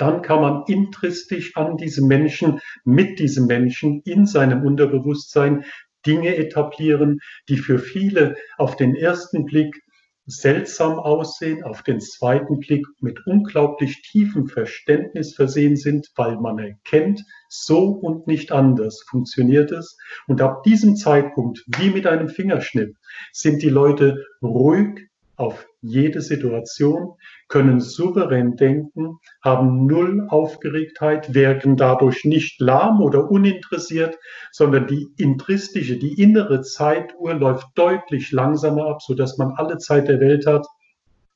dann 0.00 0.22
kann 0.22 0.40
man 0.40 0.64
intristisch 0.66 1.56
an 1.56 1.76
diesem 1.76 2.06
Menschen, 2.06 2.60
mit 2.84 3.18
diesem 3.18 3.46
Menschen 3.46 4.00
in 4.04 4.26
seinem 4.26 4.64
Unterbewusstsein 4.64 5.64
Dinge 6.06 6.36
etablieren, 6.36 7.18
die 7.48 7.58
für 7.58 7.78
viele 7.78 8.36
auf 8.56 8.76
den 8.76 8.94
ersten 8.94 9.44
Blick 9.44 9.82
seltsam 10.26 10.98
aussehen, 10.98 11.64
auf 11.64 11.82
den 11.82 12.00
zweiten 12.00 12.60
Blick 12.60 12.86
mit 13.00 13.26
unglaublich 13.26 14.00
tiefem 14.02 14.46
Verständnis 14.46 15.34
versehen 15.34 15.76
sind, 15.76 16.08
weil 16.14 16.36
man 16.36 16.58
erkennt, 16.58 17.22
so 17.48 17.88
und 17.88 18.26
nicht 18.26 18.52
anders 18.52 19.04
funktioniert 19.08 19.72
es. 19.72 19.98
Und 20.28 20.40
ab 20.40 20.62
diesem 20.62 20.96
Zeitpunkt, 20.96 21.64
wie 21.66 21.90
mit 21.90 22.06
einem 22.06 22.28
Fingerschnipp, 22.28 22.96
sind 23.32 23.62
die 23.62 23.70
Leute 23.70 24.24
ruhig, 24.40 25.08
auf 25.36 25.66
jede 25.82 26.20
Situation, 26.20 27.14
können 27.48 27.80
souverän 27.80 28.56
denken, 28.56 29.18
haben 29.42 29.86
null 29.86 30.26
Aufgeregtheit, 30.28 31.34
wirken 31.34 31.76
dadurch 31.76 32.24
nicht 32.24 32.60
lahm 32.60 33.00
oder 33.00 33.30
uninteressiert, 33.30 34.18
sondern 34.52 34.86
die 34.86 35.08
intristische, 35.16 35.98
die 35.98 36.20
innere 36.20 36.62
Zeituhr 36.62 37.34
läuft 37.34 37.66
deutlich 37.74 38.30
langsamer 38.32 38.86
ab, 38.86 39.02
sodass 39.02 39.38
man 39.38 39.52
alle 39.52 39.78
Zeit 39.78 40.08
der 40.08 40.20
Welt 40.20 40.46
hat, 40.46 40.66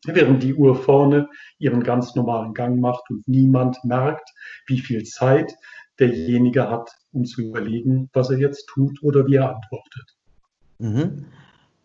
während 0.07 0.43
die 0.43 0.55
Uhr 0.55 0.77
vorne 0.77 1.29
ihren 1.59 1.83
ganz 1.83 2.15
normalen 2.15 2.53
Gang 2.53 2.81
macht 2.81 3.09
und 3.11 3.27
niemand 3.27 3.79
merkt, 3.85 4.29
wie 4.67 4.81
viel 4.81 5.05
Zeit 5.05 5.55
derjenige 5.99 6.69
hat, 6.69 6.91
um 7.13 7.25
zu 7.25 7.43
überlegen, 7.43 8.11
was 8.13 8.31
er 8.31 8.39
jetzt 8.39 8.67
tut 8.67 9.03
oder 9.03 9.27
wie 9.27 9.37
er 9.37 9.55
antwortet. 9.55 10.17
Mhm. 10.79 11.27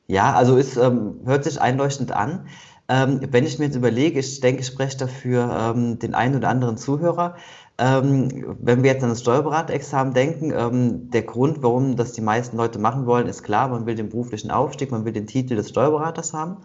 Ja, 0.09 0.33
also 0.33 0.57
es 0.57 0.75
ähm, 0.75 1.19
hört 1.25 1.43
sich 1.43 1.61
einleuchtend 1.61 2.11
an. 2.11 2.47
Ähm, 2.87 3.19
wenn 3.29 3.45
ich 3.45 3.59
mir 3.59 3.65
jetzt 3.65 3.75
überlege, 3.75 4.19
ich 4.19 4.39
denke, 4.39 4.61
ich 4.61 4.67
spreche 4.67 4.97
dafür 4.97 5.75
ähm, 5.75 5.99
den 5.99 6.15
einen 6.15 6.35
oder 6.35 6.49
anderen 6.49 6.77
Zuhörer. 6.77 7.35
Ähm, 7.77 8.55
wenn 8.59 8.81
wir 8.81 8.91
jetzt 8.91 9.03
an 9.03 9.11
das 9.11 9.21
Steuerberaterexamen 9.21 10.15
denken, 10.15 10.51
ähm, 10.51 11.11
der 11.11 11.21
Grund, 11.21 11.61
warum 11.61 11.95
das 11.95 12.13
die 12.13 12.21
meisten 12.21 12.57
Leute 12.57 12.79
machen 12.79 13.05
wollen, 13.05 13.27
ist 13.27 13.43
klar, 13.43 13.67
man 13.67 13.85
will 13.85 13.93
den 13.93 14.09
beruflichen 14.09 14.49
Aufstieg, 14.49 14.89
man 14.89 15.05
will 15.05 15.13
den 15.13 15.27
Titel 15.27 15.55
des 15.55 15.69
Steuerberaters 15.69 16.33
haben. 16.33 16.57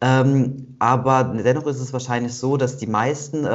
Ähm, 0.00 0.74
aber 0.80 1.22
dennoch 1.22 1.68
ist 1.68 1.78
es 1.78 1.92
wahrscheinlich 1.92 2.34
so, 2.34 2.56
dass 2.56 2.78
die 2.78 2.88
meisten, 2.88 3.46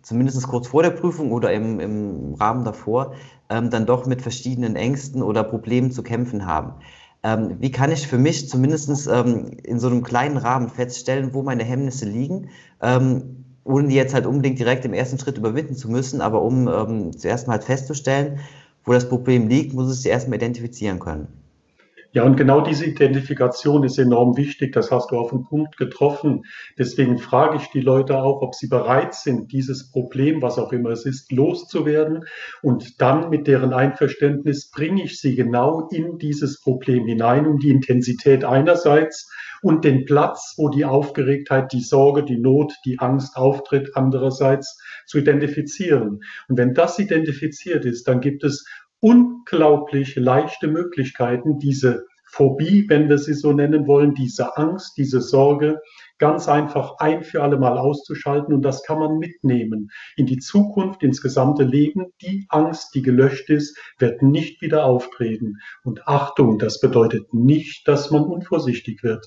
zumindest 0.00 0.48
kurz 0.48 0.68
vor 0.68 0.82
der 0.82 0.90
Prüfung 0.90 1.30
oder 1.32 1.52
im, 1.52 1.78
im 1.78 2.34
Rahmen 2.40 2.64
davor, 2.64 3.12
ähm, 3.50 3.68
dann 3.68 3.84
doch 3.84 4.06
mit 4.06 4.22
verschiedenen 4.22 4.76
Ängsten 4.76 5.22
oder 5.22 5.44
Problemen 5.44 5.92
zu 5.92 6.02
kämpfen 6.02 6.46
haben. 6.46 6.72
Ähm, 7.22 7.56
wie 7.60 7.70
kann 7.70 7.92
ich 7.92 8.08
für 8.08 8.18
mich 8.18 8.48
zumindest 8.48 9.08
ähm, 9.08 9.52
in 9.62 9.78
so 9.78 9.86
einem 9.88 10.02
kleinen 10.02 10.36
Rahmen 10.36 10.68
feststellen, 10.68 11.34
wo 11.34 11.42
meine 11.42 11.64
Hemmnisse 11.64 12.04
liegen? 12.04 12.50
Ähm, 12.80 13.44
ohne 13.64 13.88
die 13.88 13.94
jetzt 13.94 14.14
halt 14.14 14.26
unbedingt 14.26 14.58
direkt 14.58 14.84
im 14.84 14.92
ersten 14.92 15.18
Schritt 15.18 15.38
überwinden 15.38 15.76
zu 15.76 15.88
müssen, 15.90 16.20
aber 16.20 16.42
um 16.42 16.68
ähm, 16.68 17.16
zuerst 17.16 17.46
mal 17.46 17.54
halt 17.54 17.64
festzustellen, 17.64 18.40
wo 18.84 18.92
das 18.92 19.08
Problem 19.08 19.48
liegt, 19.48 19.72
muss 19.72 19.92
ich 19.92 19.98
es 20.00 20.04
erstmal 20.04 20.38
identifizieren 20.38 20.98
können. 20.98 21.41
Ja, 22.14 22.24
und 22.24 22.36
genau 22.36 22.60
diese 22.60 22.84
Identifikation 22.84 23.84
ist 23.84 23.98
enorm 23.98 24.36
wichtig. 24.36 24.72
Das 24.74 24.90
hast 24.90 25.10
du 25.10 25.16
auf 25.16 25.30
den 25.30 25.44
Punkt 25.44 25.78
getroffen. 25.78 26.42
Deswegen 26.76 27.16
frage 27.16 27.56
ich 27.56 27.68
die 27.70 27.80
Leute 27.80 28.18
auch, 28.18 28.42
ob 28.42 28.54
sie 28.54 28.68
bereit 28.68 29.14
sind, 29.14 29.50
dieses 29.50 29.90
Problem, 29.90 30.42
was 30.42 30.58
auch 30.58 30.72
immer 30.72 30.90
es 30.90 31.06
ist, 31.06 31.32
loszuwerden. 31.32 32.24
Und 32.60 33.00
dann 33.00 33.30
mit 33.30 33.46
deren 33.46 33.72
Einverständnis 33.72 34.70
bringe 34.70 35.04
ich 35.04 35.20
sie 35.20 35.36
genau 35.36 35.88
in 35.90 36.18
dieses 36.18 36.60
Problem 36.60 37.06
hinein, 37.06 37.46
um 37.46 37.58
die 37.58 37.70
Intensität 37.70 38.44
einerseits 38.44 39.30
und 39.62 39.84
den 39.84 40.04
Platz, 40.04 40.54
wo 40.58 40.68
die 40.68 40.84
Aufgeregtheit, 40.84 41.72
die 41.72 41.80
Sorge, 41.80 42.24
die 42.24 42.38
Not, 42.38 42.74
die 42.84 42.98
Angst 42.98 43.36
auftritt, 43.36 43.92
andererseits 43.94 44.78
zu 45.06 45.18
identifizieren. 45.18 46.20
Und 46.48 46.58
wenn 46.58 46.74
das 46.74 46.98
identifiziert 46.98 47.86
ist, 47.86 48.06
dann 48.06 48.20
gibt 48.20 48.44
es 48.44 48.66
unglaublich 49.02 50.14
leichte 50.14 50.68
Möglichkeiten, 50.68 51.58
diese 51.58 52.06
Phobie, 52.24 52.86
wenn 52.88 53.10
wir 53.10 53.18
sie 53.18 53.34
so 53.34 53.52
nennen 53.52 53.86
wollen, 53.86 54.14
diese 54.14 54.56
Angst, 54.56 54.96
diese 54.96 55.20
Sorge, 55.20 55.80
ganz 56.18 56.48
einfach 56.48 56.94
ein 56.98 57.24
für 57.24 57.42
alle 57.42 57.58
Mal 57.58 57.76
auszuschalten. 57.76 58.54
Und 58.54 58.62
das 58.62 58.84
kann 58.84 58.98
man 59.00 59.18
mitnehmen 59.18 59.90
in 60.16 60.24
die 60.24 60.38
Zukunft, 60.38 61.02
ins 61.02 61.20
gesamte 61.20 61.64
Leben. 61.64 62.06
Die 62.22 62.46
Angst, 62.48 62.94
die 62.94 63.02
gelöscht 63.02 63.50
ist, 63.50 63.76
wird 63.98 64.22
nicht 64.22 64.62
wieder 64.62 64.86
auftreten. 64.86 65.58
Und 65.84 66.08
Achtung, 66.08 66.58
das 66.58 66.80
bedeutet 66.80 67.34
nicht, 67.34 67.86
dass 67.86 68.10
man 68.10 68.22
unvorsichtig 68.22 69.02
wird. 69.02 69.26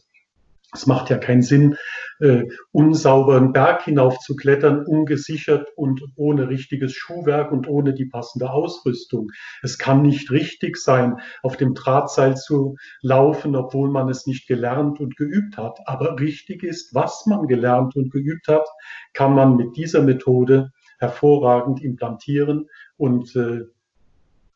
Es 0.75 0.87
macht 0.87 1.09
ja 1.09 1.17
keinen 1.17 1.41
Sinn, 1.41 1.77
äh, 2.19 2.43
unsauberen 2.71 3.53
Berg 3.53 3.83
hinaufzuklettern, 3.83 4.85
ungesichert 4.85 5.69
und 5.77 6.01
ohne 6.15 6.49
richtiges 6.49 6.93
Schuhwerk 6.93 7.51
und 7.51 7.67
ohne 7.67 7.93
die 7.93 8.05
passende 8.05 8.49
Ausrüstung. 8.51 9.31
Es 9.63 9.77
kann 9.77 10.01
nicht 10.01 10.31
richtig 10.31 10.75
sein, 10.77 11.17
auf 11.43 11.55
dem 11.55 11.73
Drahtseil 11.73 12.35
zu 12.35 12.75
laufen, 13.01 13.55
obwohl 13.55 13.89
man 13.89 14.09
es 14.09 14.27
nicht 14.27 14.47
gelernt 14.47 14.99
und 14.99 15.15
geübt 15.15 15.57
hat. 15.57 15.79
Aber 15.85 16.19
richtig 16.19 16.63
ist, 16.63 16.93
was 16.93 17.25
man 17.25 17.47
gelernt 17.47 17.95
und 17.95 18.11
geübt 18.11 18.47
hat, 18.49 18.67
kann 19.13 19.33
man 19.33 19.55
mit 19.55 19.77
dieser 19.77 20.01
Methode 20.01 20.71
hervorragend 20.99 21.81
implantieren 21.81 22.69
und 22.97 23.35
äh, 23.35 23.61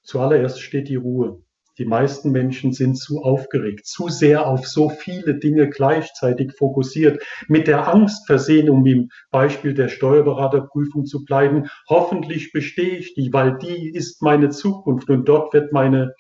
zuallererst 0.02 0.62
steht 0.62 0.90
die 0.90 0.96
Ruhe. 0.96 1.42
Die 1.80 1.86
meisten 1.86 2.32
Menschen 2.32 2.74
sind 2.74 2.96
zu 2.98 3.24
aufgeregt, 3.24 3.88
zu 3.88 4.10
sehr 4.10 4.46
auf 4.46 4.68
so 4.68 4.90
viele 4.90 5.36
Dinge 5.36 5.70
gleichzeitig 5.70 6.52
fokussiert, 6.52 7.24
mit 7.48 7.68
der 7.68 7.88
Angst 7.88 8.28
versehen, 8.28 8.70
um 8.70 8.86
im 8.86 9.10
Beispiel 9.32 9.74
der 9.74 9.88
Steuerberaterprüfung 9.88 11.06
zu 11.06 11.24
bleiben. 11.24 11.70
Hoffentlich 11.88 12.52
bestehe 12.52 12.98
ich 12.98 13.14
die, 13.14 13.32
weil 13.32 13.58
die 13.58 13.90
ist 13.90 14.22
meine 14.22 14.50
Zukunft 14.50 15.10
und 15.10 15.30
dort 15.30 15.54
wird 15.54 15.72
meine 15.72 16.16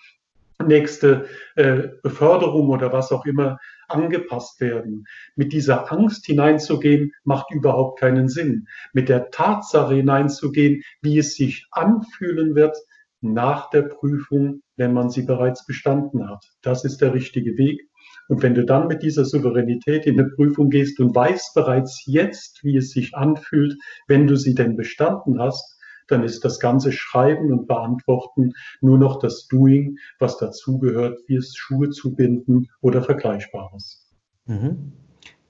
nächste 0.65 1.25
äh, 1.55 1.89
Beförderung 2.03 2.69
oder 2.69 2.93
was 2.93 3.11
auch 3.11 3.25
immer 3.25 3.57
angepasst 3.89 4.61
werden. 4.61 5.05
Mit 5.35 5.51
dieser 5.51 5.91
Angst 5.91 6.25
hineinzugehen, 6.25 7.11
macht 7.23 7.51
überhaupt 7.51 7.99
keinen 7.99 8.29
Sinn. 8.29 8.67
Mit 8.93 9.09
der 9.09 9.29
Tatsache 9.31 9.95
hineinzugehen, 9.95 10.83
wie 11.01 11.17
es 11.17 11.35
sich 11.35 11.67
anfühlen 11.71 12.55
wird, 12.55 12.77
nach 13.21 13.69
der 13.69 13.81
Prüfung, 13.81 14.61
wenn 14.79 14.93
man 14.93 15.09
sie 15.09 15.23
bereits 15.23 15.65
bestanden 15.65 16.27
hat. 16.27 16.43
Das 16.63 16.83
ist 16.85 17.01
der 17.01 17.13
richtige 17.13 17.57
Weg. 17.57 17.81
Und 18.29 18.41
wenn 18.41 18.55
du 18.55 18.65
dann 18.65 18.87
mit 18.87 19.03
dieser 19.03 19.25
Souveränität 19.25 20.05
in 20.05 20.19
eine 20.19 20.29
Prüfung 20.29 20.69
gehst 20.69 20.99
und 20.99 21.13
weißt 21.13 21.53
bereits 21.53 22.03
jetzt, 22.05 22.63
wie 22.63 22.77
es 22.77 22.91
sich 22.91 23.15
anfühlt, 23.15 23.75
wenn 24.07 24.25
du 24.25 24.35
sie 24.35 24.55
denn 24.55 24.77
bestanden 24.77 25.39
hast, 25.39 25.77
dann 26.07 26.23
ist 26.23 26.43
das 26.45 26.59
ganze 26.59 26.91
Schreiben 26.91 27.51
und 27.51 27.67
Beantworten 27.67 28.53
nur 28.81 28.97
noch 28.97 29.19
das 29.19 29.47
Doing, 29.47 29.97
was 30.17 30.37
dazugehört, 30.37 31.19
wie 31.27 31.35
es 31.35 31.53
Schuhe 31.55 31.89
zu 31.89 32.15
binden 32.15 32.67
oder 32.81 33.03
Vergleichbares. 33.03 34.09
Mhm. 34.45 34.93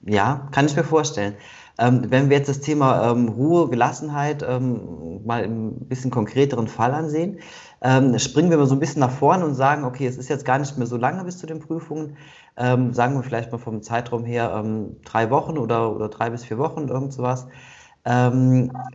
Ja, 0.02 0.48
kann 0.52 0.66
ich 0.66 0.76
mir 0.76 0.84
vorstellen. 0.84 1.34
Ähm, 1.78 2.10
wenn 2.10 2.30
wir 2.30 2.38
jetzt 2.38 2.48
das 2.48 2.60
Thema 2.60 3.10
ähm, 3.10 3.28
Ruhe, 3.28 3.68
Gelassenheit 3.68 4.42
ähm, 4.46 5.24
mal 5.24 5.44
im 5.44 5.74
bisschen 5.88 6.10
konkreteren 6.10 6.68
Fall 6.68 6.92
ansehen, 6.92 7.38
ähm, 7.82 8.18
springen 8.18 8.50
wir 8.50 8.56
mal 8.58 8.66
so 8.66 8.74
ein 8.74 8.80
bisschen 8.80 9.00
nach 9.00 9.10
vorne 9.10 9.44
und 9.44 9.54
sagen, 9.54 9.84
okay, 9.84 10.06
es 10.06 10.16
ist 10.16 10.28
jetzt 10.28 10.44
gar 10.44 10.58
nicht 10.58 10.76
mehr 10.78 10.86
so 10.86 10.96
lange 10.96 11.24
bis 11.24 11.38
zu 11.38 11.46
den 11.46 11.60
Prüfungen. 11.60 12.16
Ähm, 12.56 12.92
sagen 12.94 13.14
wir 13.14 13.22
vielleicht 13.22 13.52
mal 13.52 13.58
vom 13.58 13.82
Zeitraum 13.82 14.24
her 14.24 14.52
ähm, 14.56 14.96
drei 15.04 15.30
Wochen 15.30 15.58
oder, 15.58 15.94
oder 15.94 16.08
drei 16.08 16.30
bis 16.30 16.44
vier 16.44 16.58
Wochen, 16.58 16.88
irgend 16.88 17.12
sowas. 17.12 17.46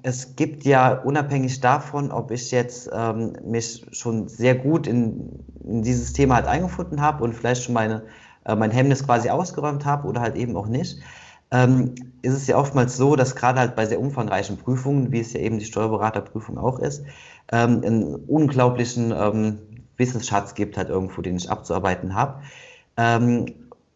es 0.02 0.36
gibt 0.36 0.64
ja 0.66 0.94
unabhängig 0.94 1.60
davon, 1.62 2.12
ob 2.12 2.32
ich 2.32 2.50
jetzt 2.50 2.90
mich 3.44 3.86
schon 3.92 4.28
sehr 4.28 4.56
gut 4.56 4.88
in, 4.88 5.46
in, 5.64 5.84
dieses 5.84 6.14
Thema 6.14 6.36
halt 6.36 6.48
eingefunden 6.48 7.02
habe 7.02 7.24
und 7.24 7.34
vielleicht 7.34 7.64
schon 7.64 7.76
meine, 7.76 8.02
äh, 8.46 8.56
mein 8.56 8.72
Hemmnis 8.72 9.06
quasi 9.06 9.30
ausgeräumt 9.30 9.86
habe 9.86 10.08
oder 10.08 10.22
halt 10.22 10.36
eben 10.36 10.56
auch 10.56 10.68
nicht, 10.68 11.00
ähm, 11.52 11.96
ist 12.22 12.34
es 12.34 12.48
ja 12.48 12.58
oftmals 12.58 12.98
so, 12.98 13.16
dass 13.16 13.36
gerade 13.36 13.60
halt 13.60 13.76
bei 13.76 13.86
sehr 13.86 14.00
umfangreichen 14.00 14.58
Prüfungen, 14.58 15.12
wie 15.12 15.20
es 15.20 15.34
ja 15.34 15.40
eben 15.40 15.60
die 15.60 15.66
Steuerberaterprüfung 15.66 16.58
auch 16.58 16.80
ist, 16.80 17.04
ähm, 17.52 17.82
einen 17.86 18.16
unglaublichen 18.16 19.12
ähm, 19.12 19.60
Wissensschatz 19.98 20.56
gibt 20.56 20.78
halt 20.78 20.90
irgendwo, 20.90 21.22
den 21.22 21.38
ich 21.38 21.50
abzuarbeiten 21.50 22.16
habe. 22.16 22.42
Ähm, 22.98 23.46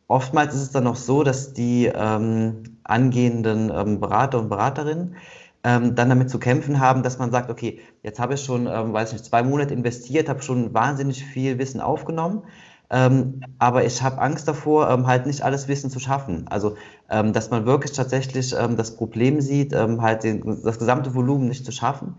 oftmals 0.07 0.55
ist 0.55 0.61
es 0.61 0.71
dann 0.71 0.83
noch 0.83 0.95
so, 0.95 1.23
dass 1.23 1.53
die 1.53 1.91
ähm, 1.93 2.63
angehenden 2.83 3.71
ähm, 3.73 3.99
Berater 3.99 4.39
und 4.39 4.49
Beraterinnen 4.49 5.15
dann 5.61 5.93
damit 5.93 6.29
zu 6.29 6.39
kämpfen 6.39 6.79
haben, 6.79 7.03
dass 7.03 7.19
man 7.19 7.31
sagt, 7.31 7.49
okay, 7.49 7.81
jetzt 8.01 8.17
habe 8.17 8.35
ich 8.35 8.41
schon, 8.45 8.63
weiß 8.63 9.11
nicht, 9.11 9.25
zwei 9.25 9.43
Monate 9.43 9.73
investiert, 9.73 10.29
habe 10.29 10.41
schon 10.41 10.73
wahnsinnig 10.73 11.25
viel 11.25 11.57
Wissen 11.57 11.81
aufgenommen 11.81 12.43
ähm, 12.91 13.41
aber 13.59 13.85
ich 13.85 14.01
habe 14.01 14.19
Angst 14.19 14.47
davor, 14.47 14.89
ähm, 14.89 15.05
halt 15.05 15.25
nicht 15.25 15.41
alles 15.43 15.67
Wissen 15.67 15.91
zu 15.91 15.99
schaffen. 15.99 16.47
Also, 16.49 16.75
ähm, 17.09 17.33
dass 17.33 17.51
man 17.51 17.65
wirklich 17.65 17.91
tatsächlich 17.91 18.55
ähm, 18.57 18.77
das 18.77 18.95
Problem 18.95 19.41
sieht, 19.41 19.73
ähm, 19.73 20.01
halt 20.01 20.23
den, 20.23 20.61
das 20.63 20.79
gesamte 20.79 21.13
Volumen 21.13 21.47
nicht 21.47 21.65
zu 21.65 21.71
schaffen 21.71 22.15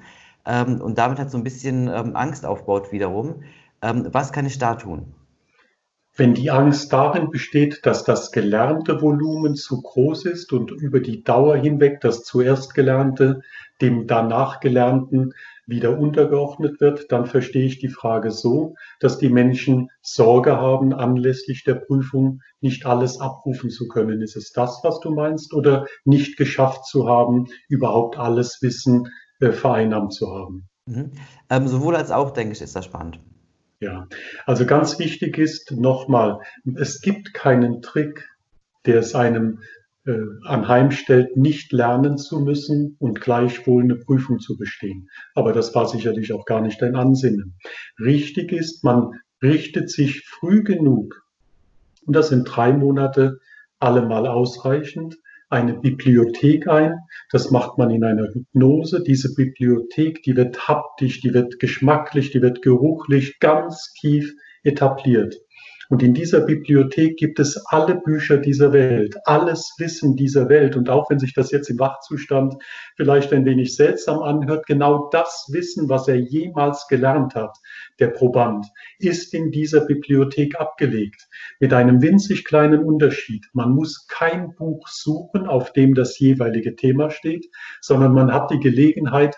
ähm, 0.47 0.81
und 0.81 0.99
damit 0.99 1.19
halt 1.19 1.31
so 1.31 1.39
ein 1.39 1.45
bisschen 1.45 1.89
Angst 1.89 2.47
aufbaut 2.47 2.93
wiederum. 2.93 3.43
was 3.83 4.33
kann 4.33 4.45
ich 4.47 4.59
da 4.59 4.75
tun? 4.75 5.15
Wenn 6.17 6.35
die 6.35 6.51
Angst 6.51 6.93
darin 6.93 7.31
besteht, 7.31 7.87
dass 7.87 8.05
das 8.05 8.31
gelernte 8.31 9.01
Volumen 9.01 9.55
zu 9.55 9.81
groß 9.81 10.27
ist 10.27 10.53
und 10.53 10.71
über 10.71 11.01
die 11.01 11.25
Dauer 11.25 11.57
hinweg 11.57 12.01
das 12.03 12.25
zuerst 12.25 12.75
Gelernte 12.75 13.41
dem 13.81 14.07
danach 14.07 14.61
Gelernten 14.61 15.33
wieder 15.71 15.99
untergeordnet 15.99 16.81
wird, 16.81 17.11
dann 17.11 17.27
verstehe 17.27 17.65
ich 17.65 17.79
die 17.79 17.89
Frage 17.89 18.31
so, 18.31 18.75
dass 18.99 19.19
die 19.19 19.31
Menschen 19.31 19.89
Sorge 20.03 20.57
haben, 20.57 20.93
anlässlich 20.93 21.65
der 21.65 21.77
Prüfung 21.77 22.41
nicht 22.61 22.85
alles 22.87 23.21
abrufen 23.21 23.71
zu 23.71 23.89
können. 23.89 24.21
Ist 24.21 24.37
es 24.37 24.53
das, 24.53 24.81
was 24.83 25.01
du 25.01 25.11
meinst, 25.11 25.55
oder 25.55 25.87
nicht 26.05 26.37
geschafft 26.37 26.85
zu 26.87 27.09
haben, 27.09 27.47
überhaupt 27.69 28.19
alles 28.19 28.59
Wissen 28.61 29.09
äh, 29.41 29.53
vereinnahmt 29.53 30.13
zu 30.13 30.31
haben? 30.31 30.69
Mhm. 30.87 31.13
Ähm, 31.49 31.69
sowohl 31.69 31.97
als 31.97 32.11
auch, 32.11 32.33
denke 32.33 32.53
ich, 32.53 32.61
ist 32.61 32.77
das 32.77 32.85
spannend. 32.85 33.21
Ja, 33.81 34.09
also 34.45 34.67
ganz 34.67 34.99
wichtig 34.99 35.39
ist 35.39 35.73
nochmal, 35.73 36.41
es 36.77 37.01
gibt 37.01 37.33
keinen 37.33 37.81
Trick, 37.81 38.29
der 38.85 38.99
es 38.99 39.15
einem 39.15 39.61
anheimstellt, 40.45 41.37
nicht 41.37 41.73
lernen 41.73 42.17
zu 42.17 42.41
müssen 42.41 42.97
und 42.99 43.21
gleichwohl 43.21 43.83
eine 43.83 43.97
Prüfung 43.97 44.39
zu 44.39 44.57
bestehen. 44.57 45.09
Aber 45.35 45.53
das 45.53 45.75
war 45.75 45.87
sicherlich 45.87 46.33
auch 46.33 46.47
gar 46.47 46.63
nicht 46.63 46.81
dein 46.81 46.97
Ansinnen. 46.97 47.57
Richtig 47.99 48.53
ist, 48.53 48.83
man 48.83 49.11
richtet 49.43 49.91
sich 49.91 50.25
früh 50.27 50.63
genug, 50.63 51.23
und 52.07 52.17
das 52.17 52.31
sind 52.31 52.45
drei 52.45 52.73
Monate 52.73 53.39
allemal 53.79 54.27
ausreichend, 54.27 55.17
eine 55.51 55.75
Bibliothek 55.75 56.69
ein. 56.69 56.95
Das 57.31 57.51
macht 57.51 57.77
man 57.77 57.91
in 57.91 58.05
einer 58.05 58.29
Hypnose. 58.33 59.03
Diese 59.03 59.35
Bibliothek, 59.35 60.23
die 60.23 60.37
wird 60.37 60.69
haptisch, 60.69 61.21
die 61.21 61.35
wird 61.35 61.59
geschmacklich, 61.59 62.31
die 62.31 62.41
wird 62.41 62.63
geruchlich 62.63 63.39
ganz 63.41 63.93
tief 64.01 64.33
etabliert. 64.63 65.37
Und 65.91 66.05
in 66.05 66.15
dieser 66.15 66.43
Bibliothek 66.43 67.17
gibt 67.17 67.41
es 67.41 67.67
alle 67.67 67.97
Bücher 67.97 68.39
dieser 68.39 68.73
Welt, 68.73 69.17
alles 69.25 69.75
Wissen 69.79 70.15
dieser 70.15 70.49
Welt. 70.49 70.77
Und 70.77 70.89
auch 70.89 71.11
wenn 71.11 71.19
sich 71.19 71.35
das 71.35 71.51
jetzt 71.51 71.69
im 71.69 71.81
Wachzustand 71.81 72.55
vielleicht 72.97 73.33
ein 73.33 73.45
wenig 73.45 73.75
seltsam 73.75 74.21
anhört, 74.21 74.67
genau 74.67 75.09
das 75.11 75.49
Wissen, 75.51 75.89
was 75.89 76.07
er 76.07 76.15
jemals 76.15 76.87
gelernt 76.87 77.35
hat, 77.35 77.59
der 77.99 78.07
Proband, 78.07 78.67
ist 79.01 79.35
in 79.35 79.51
dieser 79.51 79.81
Bibliothek 79.85 80.61
abgelegt. 80.61 81.29
Mit 81.59 81.73
einem 81.73 82.01
winzig 82.01 82.45
kleinen 82.45 82.85
Unterschied. 82.85 83.49
Man 83.53 83.71
muss 83.71 84.07
kein 84.07 84.55
Buch 84.55 84.87
suchen, 84.87 85.49
auf 85.49 85.73
dem 85.73 85.95
das 85.95 86.21
jeweilige 86.21 86.77
Thema 86.77 87.11
steht, 87.11 87.49
sondern 87.81 88.13
man 88.13 88.33
hat 88.33 88.53
die 88.53 88.61
Gelegenheit, 88.61 89.37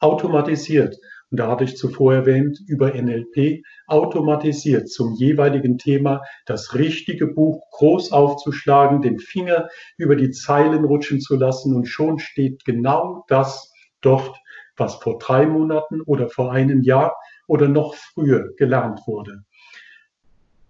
automatisiert 0.00 0.96
und 1.30 1.40
da 1.40 1.48
hatte 1.48 1.64
ich 1.64 1.76
zuvor 1.76 2.14
erwähnt, 2.14 2.60
über 2.68 2.94
NLP 2.94 3.64
automatisiert 3.88 4.88
zum 4.88 5.14
jeweiligen 5.14 5.76
Thema 5.76 6.22
das 6.44 6.74
richtige 6.74 7.26
Buch 7.26 7.62
groß 7.72 8.12
aufzuschlagen, 8.12 9.02
den 9.02 9.18
Finger 9.18 9.68
über 9.96 10.14
die 10.14 10.30
Zeilen 10.30 10.84
rutschen 10.84 11.20
zu 11.20 11.36
lassen 11.36 11.74
und 11.74 11.86
schon 11.86 12.20
steht 12.20 12.64
genau 12.64 13.24
das 13.26 13.72
dort, 14.00 14.36
was 14.76 14.96
vor 14.96 15.18
drei 15.18 15.46
Monaten 15.46 16.00
oder 16.02 16.28
vor 16.28 16.52
einem 16.52 16.82
Jahr 16.82 17.16
oder 17.48 17.66
noch 17.66 17.94
früher 17.94 18.52
gelernt 18.56 19.00
wurde. 19.06 19.42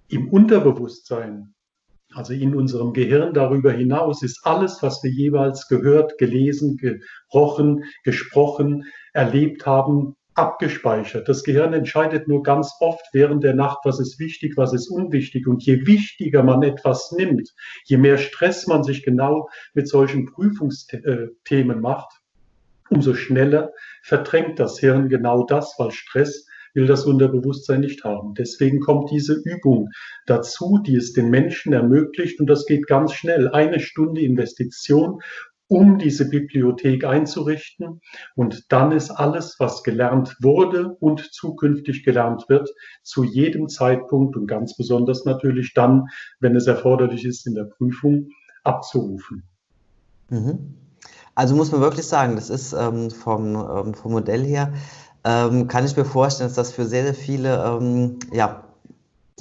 Im 0.08 0.30
Unterbewusstsein, 0.30 1.54
also 2.14 2.32
in 2.32 2.54
unserem 2.54 2.94
Gehirn 2.94 3.34
darüber 3.34 3.72
hinaus, 3.72 4.22
ist 4.22 4.40
alles, 4.44 4.82
was 4.82 5.02
wir 5.02 5.10
jeweils 5.10 5.68
gehört, 5.68 6.16
gelesen, 6.16 6.78
gerochen, 6.78 7.84
gesprochen, 8.04 8.84
erlebt 9.12 9.66
haben, 9.66 10.16
abgespeichert. 10.36 11.28
Das 11.28 11.42
Gehirn 11.42 11.72
entscheidet 11.72 12.28
nur 12.28 12.42
ganz 12.42 12.74
oft 12.80 13.04
während 13.12 13.42
der 13.42 13.54
Nacht, 13.54 13.78
was 13.84 13.98
ist 13.98 14.18
wichtig, 14.18 14.56
was 14.56 14.72
ist 14.72 14.88
unwichtig. 14.88 15.46
Und 15.46 15.64
je 15.64 15.86
wichtiger 15.86 16.42
man 16.42 16.62
etwas 16.62 17.12
nimmt, 17.12 17.54
je 17.84 17.96
mehr 17.96 18.18
Stress 18.18 18.66
man 18.66 18.84
sich 18.84 19.02
genau 19.02 19.48
mit 19.74 19.88
solchen 19.88 20.26
Prüfungsthemen 20.26 21.80
macht, 21.80 22.20
umso 22.90 23.14
schneller 23.14 23.72
verdrängt 24.02 24.60
das 24.60 24.78
Hirn 24.78 25.08
genau 25.08 25.44
das, 25.44 25.74
weil 25.78 25.90
Stress 25.90 26.46
will 26.74 26.86
das 26.86 27.06
Unterbewusstsein 27.06 27.80
nicht 27.80 28.04
haben. 28.04 28.34
Deswegen 28.34 28.80
kommt 28.80 29.10
diese 29.10 29.40
Übung 29.44 29.88
dazu, 30.26 30.78
die 30.86 30.94
es 30.94 31.14
den 31.14 31.30
Menschen 31.30 31.72
ermöglicht 31.72 32.38
und 32.38 32.48
das 32.48 32.66
geht 32.66 32.86
ganz 32.86 33.14
schnell. 33.14 33.48
Eine 33.48 33.80
Stunde 33.80 34.20
Investition 34.20 35.20
um 35.68 35.98
diese 35.98 36.28
Bibliothek 36.28 37.04
einzurichten. 37.04 38.00
Und 38.34 38.72
dann 38.72 38.92
ist 38.92 39.10
alles, 39.10 39.56
was 39.58 39.82
gelernt 39.82 40.36
wurde 40.40 40.96
und 41.00 41.20
zukünftig 41.32 42.04
gelernt 42.04 42.48
wird, 42.48 42.70
zu 43.02 43.24
jedem 43.24 43.68
Zeitpunkt 43.68 44.36
und 44.36 44.46
ganz 44.46 44.76
besonders 44.76 45.24
natürlich 45.24 45.74
dann, 45.74 46.06
wenn 46.40 46.54
es 46.56 46.66
erforderlich 46.66 47.24
ist 47.24 47.46
in 47.46 47.54
der 47.54 47.64
Prüfung, 47.64 48.28
abzurufen. 48.64 49.42
Mhm. 50.28 50.74
Also 51.34 51.54
muss 51.54 51.70
man 51.70 51.80
wirklich 51.80 52.06
sagen, 52.06 52.36
das 52.36 52.48
ist 52.48 52.72
ähm, 52.72 53.10
vom, 53.10 53.54
ähm, 53.56 53.94
vom 53.94 54.12
Modell 54.12 54.44
her, 54.44 54.72
ähm, 55.24 55.68
kann 55.68 55.84
ich 55.84 55.96
mir 55.96 56.04
vorstellen, 56.04 56.48
dass 56.48 56.56
das 56.56 56.72
für 56.72 56.86
sehr, 56.86 57.04
sehr 57.04 57.14
viele 57.14 57.62
ähm, 57.62 58.18
ja, 58.32 58.64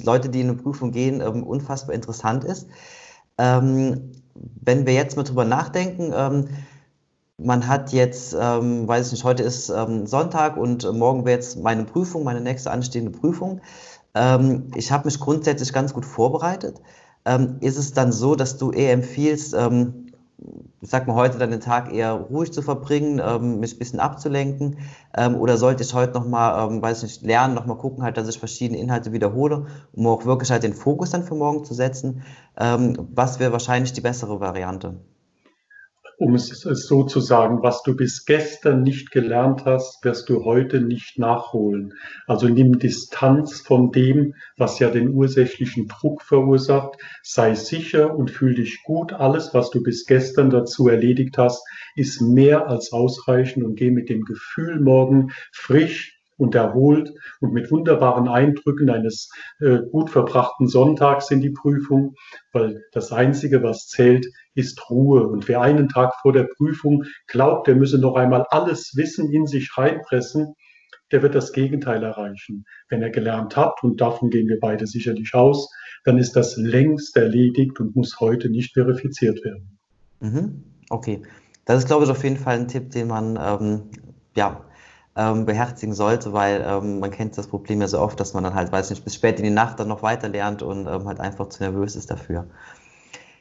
Leute, 0.02 0.28
die 0.28 0.40
in 0.40 0.50
eine 0.50 0.58
Prüfung 0.58 0.90
gehen, 0.90 1.20
ähm, 1.20 1.42
unfassbar 1.42 1.94
interessant 1.94 2.44
ist. 2.44 2.68
Ähm, 3.38 4.12
wenn 4.34 4.86
wir 4.86 4.94
jetzt 4.94 5.16
mal 5.16 5.22
drüber 5.22 5.44
nachdenken, 5.44 6.12
ähm, 6.14 6.48
man 7.38 7.68
hat 7.68 7.92
jetzt, 7.92 8.34
ähm, 8.38 8.88
weiß 8.88 9.06
ich 9.06 9.12
nicht, 9.12 9.24
heute 9.24 9.42
ist 9.42 9.68
ähm, 9.68 10.06
Sonntag 10.06 10.56
und 10.56 10.90
morgen 10.92 11.24
wäre 11.24 11.36
jetzt 11.36 11.58
meine 11.58 11.84
Prüfung, 11.84 12.24
meine 12.24 12.40
nächste 12.40 12.70
anstehende 12.70 13.10
Prüfung. 13.10 13.60
Ähm, 14.14 14.70
ich 14.74 14.90
habe 14.90 15.04
mich 15.04 15.20
grundsätzlich 15.20 15.72
ganz 15.72 15.92
gut 15.92 16.06
vorbereitet. 16.06 16.80
Ähm, 17.26 17.56
ist 17.60 17.76
es 17.76 17.92
dann 17.92 18.12
so, 18.12 18.36
dass 18.36 18.56
du 18.56 18.70
eher 18.70 18.92
empfiehlst, 18.92 19.54
ich 20.86 20.90
sag 20.90 21.08
mal, 21.08 21.16
heute 21.16 21.36
dann 21.38 21.50
den 21.50 21.60
Tag 21.60 21.92
eher 21.92 22.12
ruhig 22.12 22.52
zu 22.52 22.62
verbringen, 22.62 23.20
ähm, 23.20 23.58
mich 23.58 23.74
ein 23.74 23.78
bisschen 23.80 23.98
abzulenken? 23.98 24.78
Ähm, 25.16 25.34
oder 25.34 25.56
sollte 25.56 25.82
ich 25.82 25.92
heute 25.94 26.12
nochmal, 26.12 26.70
ähm, 26.70 26.80
weiß 26.80 27.02
nicht, 27.02 27.22
lernen, 27.22 27.54
nochmal 27.54 27.76
gucken, 27.76 28.04
halt, 28.04 28.16
dass 28.16 28.28
ich 28.28 28.38
verschiedene 28.38 28.78
Inhalte 28.78 29.10
wiederhole, 29.10 29.66
um 29.92 30.06
auch 30.06 30.24
wirklich 30.26 30.52
halt 30.52 30.62
den 30.62 30.74
Fokus 30.74 31.10
dann 31.10 31.24
für 31.24 31.34
morgen 31.34 31.64
zu 31.64 31.74
setzen? 31.74 32.22
Ähm, 32.56 33.08
was 33.12 33.40
wäre 33.40 33.50
wahrscheinlich 33.50 33.94
die 33.94 34.00
bessere 34.00 34.38
Variante? 34.38 34.94
Um 36.18 36.34
es 36.34 36.48
so 36.48 37.04
zu 37.04 37.20
sagen, 37.20 37.62
was 37.62 37.82
du 37.82 37.94
bis 37.94 38.24
gestern 38.24 38.82
nicht 38.82 39.10
gelernt 39.10 39.64
hast, 39.64 40.04
wirst 40.04 40.28
du 40.28 40.44
heute 40.44 40.80
nicht 40.80 41.18
nachholen. 41.18 41.94
Also 42.26 42.48
nimm 42.48 42.78
Distanz 42.78 43.60
von 43.60 43.92
dem, 43.92 44.34
was 44.56 44.78
ja 44.78 44.90
den 44.90 45.10
ursächlichen 45.10 45.88
Druck 45.88 46.22
verursacht. 46.22 46.96
Sei 47.22 47.54
sicher 47.54 48.14
und 48.14 48.30
fühl 48.30 48.54
dich 48.54 48.82
gut. 48.84 49.12
Alles, 49.12 49.52
was 49.52 49.70
du 49.70 49.82
bis 49.82 50.06
gestern 50.06 50.50
dazu 50.50 50.88
erledigt 50.88 51.36
hast, 51.36 51.62
ist 51.96 52.22
mehr 52.22 52.68
als 52.68 52.92
ausreichend 52.92 53.64
und 53.64 53.76
geh 53.76 53.90
mit 53.90 54.08
dem 54.08 54.22
Gefühl 54.22 54.80
morgen 54.80 55.32
frisch 55.52 56.16
und 56.38 56.54
erholt 56.54 57.12
und 57.40 57.52
mit 57.52 57.70
wunderbaren 57.70 58.28
Eindrücken 58.28 58.90
eines 58.90 59.30
äh, 59.60 59.78
gut 59.90 60.10
verbrachten 60.10 60.68
Sonntags 60.68 61.30
in 61.30 61.40
die 61.40 61.50
Prüfung, 61.50 62.14
weil 62.52 62.82
das 62.92 63.12
Einzige, 63.12 63.62
was 63.62 63.86
zählt, 63.86 64.26
ist 64.56 64.90
Ruhe. 64.90 65.28
Und 65.28 65.46
wer 65.46 65.60
einen 65.60 65.88
Tag 65.88 66.14
vor 66.22 66.32
der 66.32 66.48
Prüfung 66.56 67.04
glaubt, 67.28 67.68
der 67.68 67.76
müsse 67.76 67.98
noch 67.98 68.16
einmal 68.16 68.44
alles 68.50 68.96
Wissen 68.96 69.30
in 69.32 69.46
sich 69.46 69.76
reinpressen, 69.76 70.54
der 71.12 71.22
wird 71.22 71.36
das 71.36 71.52
Gegenteil 71.52 72.02
erreichen. 72.02 72.64
Wenn 72.88 73.02
er 73.02 73.10
gelernt 73.10 73.56
hat, 73.56 73.82
und 73.82 74.00
davon 74.00 74.30
gehen 74.30 74.48
wir 74.48 74.58
beide 74.58 74.86
sicherlich 74.86 75.34
aus, 75.34 75.70
dann 76.04 76.18
ist 76.18 76.34
das 76.34 76.56
längst 76.56 77.16
erledigt 77.16 77.78
und 77.78 77.94
muss 77.94 78.18
heute 78.18 78.48
nicht 78.48 78.74
verifiziert 78.74 79.44
werden. 79.44 79.78
Mhm. 80.20 80.64
Okay, 80.88 81.22
das 81.64 81.78
ist, 81.78 81.86
glaube 81.86 82.04
ich, 82.04 82.10
auf 82.10 82.24
jeden 82.24 82.36
Fall 82.36 82.58
ein 82.58 82.68
Tipp, 82.68 82.90
den 82.90 83.08
man 83.08 83.38
ähm, 83.40 83.82
ja, 84.34 84.64
ähm, 85.16 85.46
beherzigen 85.46 85.94
sollte, 85.94 86.32
weil 86.32 86.64
ähm, 86.66 87.00
man 87.00 87.10
kennt 87.10 87.38
das 87.38 87.48
Problem 87.48 87.80
ja 87.80 87.88
so 87.88 87.98
oft, 87.98 88.20
dass 88.20 88.34
man 88.34 88.44
dann 88.44 88.54
halt, 88.54 88.70
weiß 88.70 88.90
nicht, 88.90 89.04
bis 89.04 89.14
spät 89.14 89.38
in 89.38 89.44
die 89.44 89.50
Nacht 89.50 89.80
dann 89.80 89.88
noch 89.88 90.02
weiter 90.02 90.28
lernt 90.28 90.62
und 90.62 90.86
ähm, 90.86 91.06
halt 91.06 91.20
einfach 91.20 91.48
zu 91.48 91.62
nervös 91.62 91.96
ist 91.96 92.10
dafür. 92.10 92.46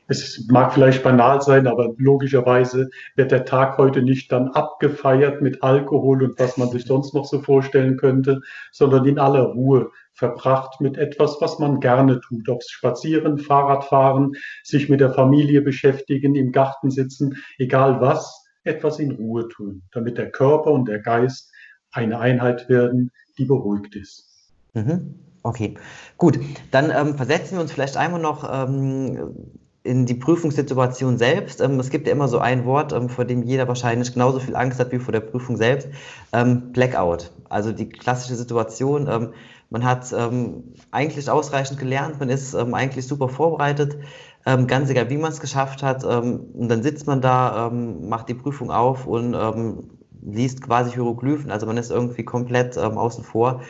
Es 0.07 0.45
mag 0.49 0.73
vielleicht 0.73 1.03
banal 1.03 1.41
sein, 1.41 1.65
aber 1.65 1.93
logischerweise 1.97 2.89
wird 3.15 3.31
der 3.31 3.45
Tag 3.45 3.77
heute 3.77 4.03
nicht 4.03 4.31
dann 4.31 4.49
abgefeiert 4.49 5.41
mit 5.41 5.63
Alkohol 5.63 6.23
und 6.23 6.39
was 6.39 6.57
man 6.57 6.69
sich 6.69 6.85
sonst 6.85 7.13
noch 7.13 7.25
so 7.25 7.41
vorstellen 7.41 7.97
könnte, 7.97 8.41
sondern 8.71 9.05
in 9.05 9.17
aller 9.17 9.43
Ruhe 9.43 9.89
verbracht 10.13 10.79
mit 10.79 10.97
etwas, 10.97 11.37
was 11.41 11.59
man 11.59 11.79
gerne 11.79 12.19
tut. 12.19 12.47
Ob 12.49 12.61
es 12.61 12.69
spazieren, 12.69 13.39
Fahrradfahren, 13.39 14.33
sich 14.63 14.89
mit 14.89 15.01
der 15.01 15.13
Familie 15.13 15.61
beschäftigen, 15.61 16.35
im 16.35 16.51
Garten 16.51 16.91
sitzen, 16.91 17.37
egal 17.57 17.99
was, 17.99 18.45
etwas 18.63 18.99
in 18.99 19.11
Ruhe 19.11 19.47
tun, 19.47 19.83
damit 19.91 20.17
der 20.17 20.31
Körper 20.31 20.71
und 20.71 20.87
der 20.87 20.99
Geist 20.99 21.51
eine 21.91 22.19
Einheit 22.19 22.69
werden, 22.69 23.11
die 23.37 23.45
beruhigt 23.45 23.95
ist. 23.95 24.51
Mhm. 24.73 25.15
Okay, 25.43 25.75
gut. 26.17 26.39
Dann 26.71 26.91
ähm, 26.91 27.15
versetzen 27.15 27.55
wir 27.55 27.61
uns 27.61 27.71
vielleicht 27.71 27.97
einmal 27.97 28.19
noch 28.19 28.49
ähm, 28.51 29.35
in 29.85 30.07
die 30.07 30.15
Prüfungssituation 30.15 31.17
selbst. 31.17 31.61
Ähm, 31.61 31.79
es 31.79 31.91
gibt 31.91 32.07
ja 32.07 32.13
immer 32.13 32.27
so 32.27 32.39
ein 32.39 32.65
Wort, 32.65 32.91
ähm, 32.91 33.07
vor 33.07 33.23
dem 33.23 33.43
jeder 33.43 33.67
wahrscheinlich 33.67 34.11
genauso 34.13 34.39
viel 34.39 34.55
Angst 34.55 34.79
hat 34.79 34.91
wie 34.91 34.97
vor 34.97 35.11
der 35.11 35.19
Prüfung 35.19 35.57
selbst. 35.57 35.87
Ähm, 36.33 36.71
Blackout. 36.73 37.31
Also 37.49 37.71
die 37.71 37.87
klassische 37.87 38.35
Situation. 38.35 39.31
Man 39.69 39.83
hat 39.83 40.13
eigentlich 40.91 41.29
ausreichend 41.29 41.79
gelernt, 41.79 42.19
man 42.19 42.29
ist 42.29 42.55
eigentlich 42.55 43.07
super 43.07 43.29
vorbereitet, 43.29 43.97
ganz 44.43 44.89
egal, 44.89 45.09
wie 45.09 45.17
man 45.17 45.31
es 45.31 45.39
geschafft 45.39 45.83
hat. 45.83 46.03
und 46.03 46.67
dann 46.69 46.83
sitzt 46.83 47.07
man 47.07 47.21
da, 47.21 47.71
macht 47.71 48.29
die 48.29 48.35
Prüfung 48.35 48.71
auf 48.71 49.05
und 49.07 49.35
liest 50.21 50.61
quasi 50.61 50.91
Hieroglyphen, 50.91 51.51
also 51.51 51.65
man 51.65 51.77
ist 51.77 51.91
irgendwie 51.91 52.23
komplett 52.23 52.77
außen 52.77 53.23
vor 53.23 53.61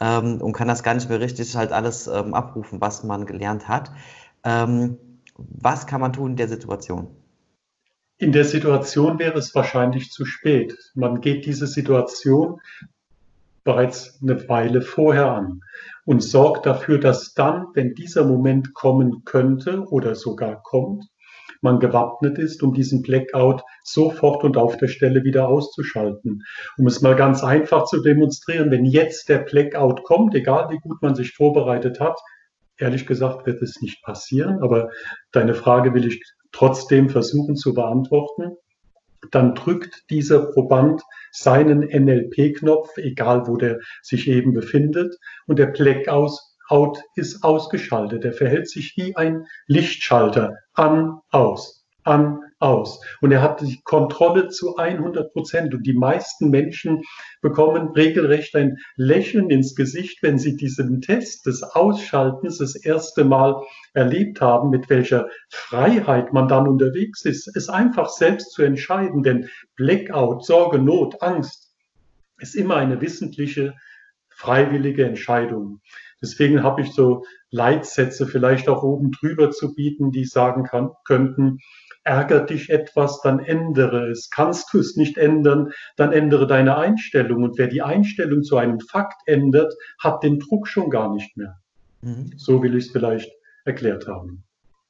und 0.00 0.52
kann 0.52 0.68
das 0.68 0.82
gar 0.82 0.94
nicht 0.94 1.08
mehr 1.08 1.20
richtig 1.20 1.56
halt 1.56 1.72
alles 1.72 2.08
abrufen, 2.08 2.80
was 2.80 3.04
man 3.04 3.26
gelernt 3.26 3.68
hat. 3.68 3.90
Ähm, 4.44 4.98
was 5.38 5.86
kann 5.86 6.00
man 6.00 6.12
tun 6.12 6.32
in 6.32 6.36
der 6.36 6.48
Situation? 6.48 7.08
In 8.18 8.32
der 8.32 8.44
Situation 8.44 9.18
wäre 9.18 9.38
es 9.38 9.54
wahrscheinlich 9.54 10.10
zu 10.10 10.24
spät. 10.24 10.76
Man 10.94 11.20
geht 11.20 11.46
diese 11.46 11.68
Situation 11.68 12.60
bereits 13.62 14.18
eine 14.20 14.48
Weile 14.48 14.82
vorher 14.82 15.30
an 15.30 15.60
und 16.04 16.22
sorgt 16.22 16.66
dafür, 16.66 16.98
dass 16.98 17.34
dann, 17.34 17.66
wenn 17.74 17.94
dieser 17.94 18.24
Moment 18.24 18.74
kommen 18.74 19.24
könnte 19.24 19.84
oder 19.88 20.14
sogar 20.14 20.62
kommt, 20.62 21.04
man 21.60 21.80
gewappnet 21.80 22.38
ist, 22.38 22.62
um 22.62 22.72
diesen 22.72 23.02
Blackout 23.02 23.62
sofort 23.82 24.44
und 24.44 24.56
auf 24.56 24.76
der 24.76 24.88
Stelle 24.88 25.24
wieder 25.24 25.48
auszuschalten. 25.48 26.44
Um 26.76 26.86
es 26.86 27.02
mal 27.02 27.16
ganz 27.16 27.42
einfach 27.42 27.84
zu 27.84 28.00
demonstrieren, 28.02 28.70
wenn 28.70 28.84
jetzt 28.84 29.28
der 29.28 29.38
Blackout 29.40 30.04
kommt, 30.04 30.34
egal 30.34 30.70
wie 30.70 30.78
gut 30.78 31.02
man 31.02 31.14
sich 31.14 31.34
vorbereitet 31.34 32.00
hat, 32.00 32.18
ehrlich 32.78 33.06
gesagt 33.06 33.46
wird 33.46 33.62
es 33.62 33.80
nicht 33.80 34.02
passieren, 34.02 34.62
aber 34.62 34.90
deine 35.32 35.54
Frage 35.54 35.94
will 35.94 36.06
ich 36.06 36.22
trotzdem 36.52 37.10
versuchen 37.10 37.56
zu 37.56 37.74
beantworten. 37.74 38.56
Dann 39.30 39.54
drückt 39.54 40.08
dieser 40.10 40.52
Proband 40.52 41.02
seinen 41.32 41.80
NLP-Knopf, 41.80 42.96
egal 42.98 43.46
wo 43.46 43.56
der 43.56 43.80
sich 44.02 44.28
eben 44.28 44.54
befindet, 44.54 45.16
und 45.46 45.58
der 45.58 45.66
Blackout 45.66 46.38
Blackout 46.68 47.02
ist 47.14 47.42
ausgeschaltet. 47.42 48.24
Er 48.24 48.32
verhält 48.32 48.68
sich 48.68 48.94
wie 48.96 49.16
ein 49.16 49.46
Lichtschalter. 49.66 50.56
An, 50.74 51.20
aus, 51.30 51.77
an, 52.08 52.40
aus. 52.58 53.00
Und 53.20 53.32
er 53.32 53.40
hat 53.40 53.60
die 53.60 53.80
Kontrolle 53.84 54.48
zu 54.48 54.76
100 54.76 55.32
Prozent. 55.32 55.74
Und 55.74 55.86
die 55.86 55.94
meisten 55.94 56.50
Menschen 56.50 57.02
bekommen 57.40 57.88
regelrecht 57.88 58.54
ein 58.56 58.78
Lächeln 58.96 59.50
ins 59.50 59.74
Gesicht, 59.74 60.22
wenn 60.22 60.38
sie 60.38 60.56
diesen 60.56 61.00
Test 61.00 61.46
des 61.46 61.62
Ausschaltens 61.62 62.58
das 62.58 62.74
erste 62.74 63.24
Mal 63.24 63.62
erlebt 63.94 64.40
haben, 64.40 64.70
mit 64.70 64.90
welcher 64.90 65.28
Freiheit 65.50 66.32
man 66.32 66.48
dann 66.48 66.66
unterwegs 66.66 67.24
ist, 67.24 67.54
es 67.56 67.68
einfach 67.68 68.08
selbst 68.08 68.52
zu 68.52 68.62
entscheiden. 68.62 69.22
Denn 69.22 69.48
Blackout, 69.76 70.44
Sorge, 70.44 70.78
Not, 70.78 71.22
Angst 71.22 71.72
ist 72.38 72.54
immer 72.54 72.76
eine 72.76 73.00
wissentliche, 73.00 73.74
freiwillige 74.30 75.04
Entscheidung. 75.04 75.80
Deswegen 76.20 76.64
habe 76.64 76.82
ich 76.82 76.92
so 76.92 77.24
Leitsätze 77.50 78.26
vielleicht 78.26 78.68
auch 78.68 78.82
oben 78.82 79.12
drüber 79.12 79.52
zu 79.52 79.74
bieten, 79.74 80.10
die 80.10 80.24
sagen 80.24 80.64
kann, 80.64 80.90
könnten, 81.04 81.58
ärgert 82.08 82.48
dich 82.48 82.70
etwas, 82.70 83.20
dann 83.20 83.38
ändere 83.38 84.10
es. 84.10 84.30
Kannst 84.30 84.72
du 84.72 84.78
es 84.78 84.96
nicht 84.96 85.18
ändern, 85.18 85.72
dann 85.96 86.12
ändere 86.12 86.46
deine 86.46 86.78
Einstellung. 86.78 87.42
Und 87.42 87.58
wer 87.58 87.66
die 87.66 87.82
Einstellung 87.82 88.42
zu 88.42 88.56
einem 88.56 88.80
Fakt 88.80 89.20
ändert, 89.26 89.74
hat 90.02 90.22
den 90.22 90.38
Druck 90.38 90.66
schon 90.66 90.88
gar 90.88 91.12
nicht 91.12 91.36
mehr. 91.36 91.58
Mhm. 92.00 92.32
So 92.36 92.62
will 92.62 92.74
ich 92.76 92.86
es 92.86 92.90
vielleicht 92.92 93.30
erklärt 93.66 94.08
haben. 94.08 94.44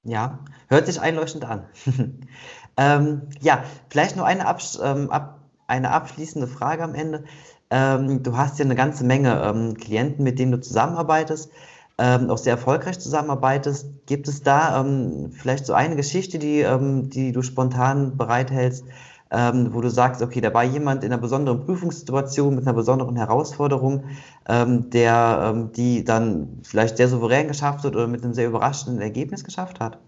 Ja, 0.04 0.44
hört 0.68 0.86
sich 0.86 1.00
einleuchtend 1.00 1.44
an. 1.44 1.66
ähm, 2.76 3.22
ja, 3.40 3.64
vielleicht 3.90 4.16
nur 4.16 4.24
eine, 4.24 4.46
abs 4.46 4.78
ähm, 4.80 5.10
ab 5.10 5.40
eine 5.66 5.90
abschließende 5.90 6.46
Frage 6.46 6.84
am 6.84 6.94
Ende. 6.94 7.24
Ähm, 7.70 8.22
du 8.22 8.36
hast 8.36 8.58
ja 8.58 8.64
eine 8.64 8.76
ganze 8.76 9.04
Menge 9.04 9.42
ähm, 9.42 9.74
Klienten, 9.74 10.24
mit 10.24 10.38
denen 10.38 10.52
du 10.52 10.60
zusammenarbeitest 10.60 11.50
ähm, 11.98 12.30
auch 12.30 12.38
sehr 12.38 12.52
erfolgreich 12.52 12.98
zusammenarbeitest. 12.98 14.06
Gibt 14.06 14.28
es 14.28 14.42
da 14.42 14.80
ähm, 14.80 15.32
vielleicht 15.32 15.66
so 15.66 15.74
eine 15.74 15.96
Geschichte, 15.96 16.38
die, 16.38 16.60
ähm, 16.60 17.10
die 17.10 17.32
du 17.32 17.42
spontan 17.42 18.16
bereithältst, 18.16 18.84
ähm, 19.30 19.74
wo 19.74 19.80
du 19.80 19.90
sagst, 19.90 20.22
okay, 20.22 20.40
da 20.40 20.54
war 20.54 20.64
jemand 20.64 21.04
in 21.04 21.12
einer 21.12 21.20
besonderen 21.20 21.60
Prüfungssituation 21.64 22.54
mit 22.54 22.66
einer 22.66 22.74
besonderen 22.74 23.16
Herausforderung, 23.16 24.04
ähm, 24.48 24.90
der 24.90 25.52
ähm, 25.54 25.72
die 25.72 26.04
dann 26.04 26.60
vielleicht 26.62 26.96
sehr 26.96 27.08
souverän 27.08 27.48
geschafft 27.48 27.84
hat 27.84 27.94
oder 27.94 28.06
mit 28.06 28.24
einem 28.24 28.34
sehr 28.34 28.48
überraschenden 28.48 29.02
Ergebnis 29.02 29.44
geschafft 29.44 29.80
hat? 29.80 29.98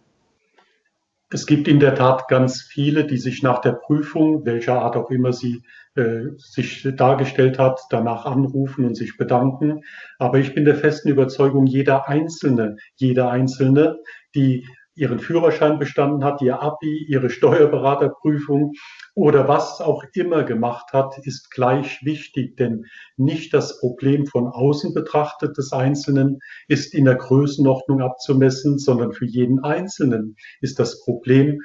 Es 1.33 1.47
gibt 1.47 1.69
in 1.69 1.79
der 1.79 1.95
Tat 1.95 2.27
ganz 2.27 2.61
viele, 2.61 3.07
die 3.07 3.17
sich 3.17 3.43
nach 3.43 3.61
der 3.61 3.73
Prüfung, 3.73 4.45
welcher 4.45 4.83
Art 4.83 4.97
auch 4.97 5.11
immer 5.11 5.33
sie 5.33 5.63
äh, 5.95 6.25
sich 6.37 6.87
dargestellt 6.97 7.59
hat, 7.59 7.81
danach 7.91 8.27
anrufen 8.27 8.85
und 8.85 8.97
sich 8.97 9.17
bedanken. 9.17 9.83
Aber 10.19 10.39
ich 10.39 10.55
bin 10.55 10.65
der 10.65 10.75
festen 10.75 11.09
Überzeugung, 11.09 11.67
jeder 11.67 12.09
Einzelne, 12.09 12.77
jeder 12.97 13.31
Einzelne, 13.31 13.99
die 14.35 14.67
ihren 15.01 15.19
Führerschein 15.19 15.79
bestanden 15.79 16.23
hat, 16.25 16.43
ihr 16.43 16.61
Abi, 16.61 17.07
ihre 17.09 17.31
Steuerberaterprüfung 17.31 18.75
oder 19.15 19.49
was 19.49 19.81
auch 19.81 20.05
immer 20.13 20.45
gemacht 20.45 20.93
hat, 20.93 21.17
ist 21.23 21.51
gleich 21.51 22.05
wichtig, 22.05 22.59
denn 22.59 22.85
nicht 23.17 23.55
das 23.55 23.81
Problem 23.81 24.27
von 24.27 24.47
außen 24.47 24.93
betrachtet 24.93 25.57
des 25.57 25.73
Einzelnen 25.73 26.41
ist 26.69 26.95
in 26.95 27.07
der 27.07 27.15
Größenordnung 27.15 28.03
abzumessen, 28.03 28.79
sondern 28.79 29.13
für 29.13 29.25
jeden 29.25 29.65
Einzelnen 29.65 30.37
ist 30.61 30.79
das 30.79 31.03
Problem 31.03 31.63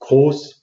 groß 0.00 0.62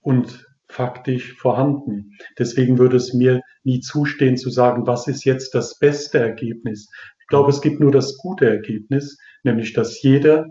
und 0.00 0.48
faktisch 0.66 1.34
vorhanden. 1.34 2.18
Deswegen 2.38 2.78
würde 2.78 2.96
es 2.96 3.14
mir 3.14 3.40
nie 3.62 3.78
zustehen 3.78 4.36
zu 4.36 4.50
sagen, 4.50 4.84
was 4.86 5.06
ist 5.06 5.24
jetzt 5.24 5.54
das 5.54 5.78
beste 5.78 6.18
Ergebnis. 6.18 6.90
Ich 7.20 7.28
glaube, 7.28 7.50
es 7.50 7.60
gibt 7.60 7.78
nur 7.78 7.92
das 7.92 8.18
gute 8.18 8.48
Ergebnis, 8.48 9.18
nämlich 9.44 9.74
dass 9.74 10.02
jeder 10.02 10.48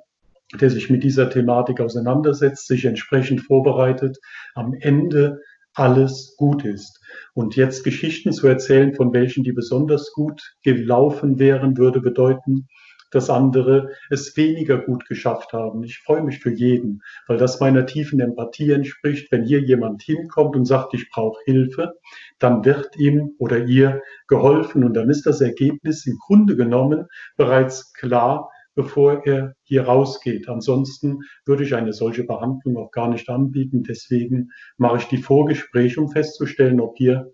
der 0.60 0.70
sich 0.70 0.90
mit 0.90 1.04
dieser 1.04 1.30
Thematik 1.30 1.80
auseinandersetzt, 1.80 2.68
sich 2.68 2.86
entsprechend 2.86 3.42
vorbereitet, 3.42 4.18
am 4.56 4.74
Ende 4.74 5.40
alles 5.74 6.36
gut 6.38 6.66
ist. 6.66 7.00
Und 7.34 7.56
jetzt 7.56 7.84
Geschichten 7.84 8.34
zu 8.34 8.48
erzählen, 8.48 8.94
von 8.94 9.14
welchen 9.14 9.44
die 9.44 9.54
besonders 9.54 10.12
gut 10.14 10.56
gelaufen 10.64 11.40
wären, 11.40 11.78
würde 11.78 12.02
bedeuten, 12.02 12.68
dass 13.12 13.30
andere 13.30 13.90
es 14.10 14.36
weniger 14.38 14.78
gut 14.78 15.06
geschafft 15.06 15.54
haben. 15.54 15.84
Ich 15.84 16.00
freue 16.00 16.24
mich 16.24 16.40
für 16.40 16.52
jeden, 16.52 17.02
weil 17.28 17.38
das 17.38 17.60
meiner 17.60 17.86
tiefen 17.86 18.20
Empathie 18.20 18.72
entspricht. 18.72 19.32
Wenn 19.32 19.44
hier 19.44 19.60
jemand 19.62 20.02
hinkommt 20.02 20.56
und 20.56 20.66
sagt, 20.66 20.94
ich 20.94 21.10
brauche 21.10 21.42
Hilfe, 21.46 21.94
dann 22.40 22.66
wird 22.66 22.98
ihm 22.98 23.36
oder 23.38 23.66
ihr 23.66 24.02
geholfen 24.28 24.84
und 24.84 24.94
dann 24.94 25.10
ist 25.10 25.26
das 25.26 25.42
Ergebnis 25.42 26.06
im 26.06 26.18
Grunde 26.26 26.56
genommen 26.56 27.08
bereits 27.36 27.94
klar, 27.94 28.50
bevor 28.76 29.26
er 29.26 29.56
hier 29.64 29.84
rausgeht. 29.84 30.48
Ansonsten 30.50 31.20
würde 31.46 31.64
ich 31.64 31.76
eine 31.76 31.94
solche 31.94 32.24
Behandlung 32.24 32.78
auch 32.78 32.92
gar 32.92 33.10
nicht 33.10 33.30
anbieten. 33.30 33.84
Deswegen 33.84 34.52
mache 34.78 34.98
ich 34.98 35.06
die 35.06 35.22
Vorgespräche, 35.22 36.00
um 36.00 36.10
festzustellen, 36.10 36.80
ob 36.80 36.98
hier 36.98 37.32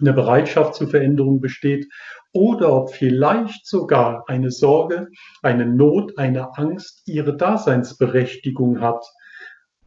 eine 0.00 0.12
Bereitschaft 0.12 0.74
zur 0.74 0.88
Veränderung 0.88 1.40
besteht 1.40 1.86
oder 2.32 2.72
ob 2.72 2.92
vielleicht 2.92 3.66
sogar 3.66 4.24
eine 4.26 4.50
Sorge, 4.50 5.08
eine 5.42 5.66
Not, 5.66 6.18
eine 6.18 6.56
Angst 6.58 7.02
ihre 7.06 7.36
Daseinsberechtigung 7.36 8.80
hat. 8.80 9.04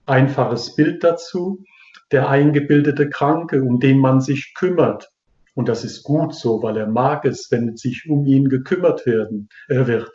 Einfaches 0.05 0.75
Bild 0.75 1.03
dazu, 1.03 1.63
der 2.11 2.29
eingebildete 2.29 3.09
Kranke, 3.09 3.61
um 3.61 3.79
den 3.79 3.99
man 3.99 4.21
sich 4.21 4.53
kümmert. 4.53 5.09
Und 5.55 5.67
das 5.67 5.83
ist 5.83 6.03
gut 6.03 6.33
so, 6.33 6.63
weil 6.63 6.77
er 6.77 6.87
mag 6.87 7.25
es, 7.25 7.47
wenn 7.51 7.75
sich 7.75 8.07
um 8.09 8.25
ihn 8.25 8.47
gekümmert 8.47 9.05
werden, 9.05 9.49
äh, 9.67 9.87
wird 9.87 10.09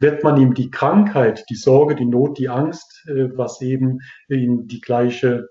wird 0.00 0.22
man 0.24 0.40
ihm 0.40 0.54
die 0.54 0.70
Krankheit, 0.70 1.44
die 1.50 1.56
Sorge, 1.56 1.94
die 1.94 2.04
Not, 2.04 2.38
die 2.38 2.48
Angst, 2.48 3.04
äh, 3.08 3.36
was 3.36 3.60
eben 3.60 4.00
in 4.28 4.66
die 4.66 4.80
gleiche 4.80 5.48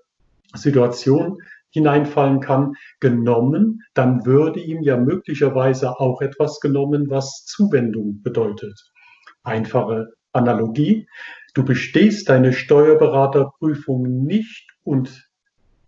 Situation 0.54 1.38
hineinfallen 1.70 2.40
kann, 2.40 2.74
genommen, 3.00 3.82
dann 3.94 4.24
würde 4.24 4.60
ihm 4.60 4.82
ja 4.82 4.96
möglicherweise 4.96 6.00
auch 6.00 6.22
etwas 6.22 6.60
genommen, 6.60 7.10
was 7.10 7.44
Zuwendung 7.44 8.22
bedeutet. 8.22 8.90
Einfache 9.42 10.08
Analogie. 10.32 11.06
Du 11.54 11.64
bestehst 11.64 12.28
deine 12.28 12.52
Steuerberaterprüfung 12.52 14.24
nicht 14.24 14.68
und 14.84 15.28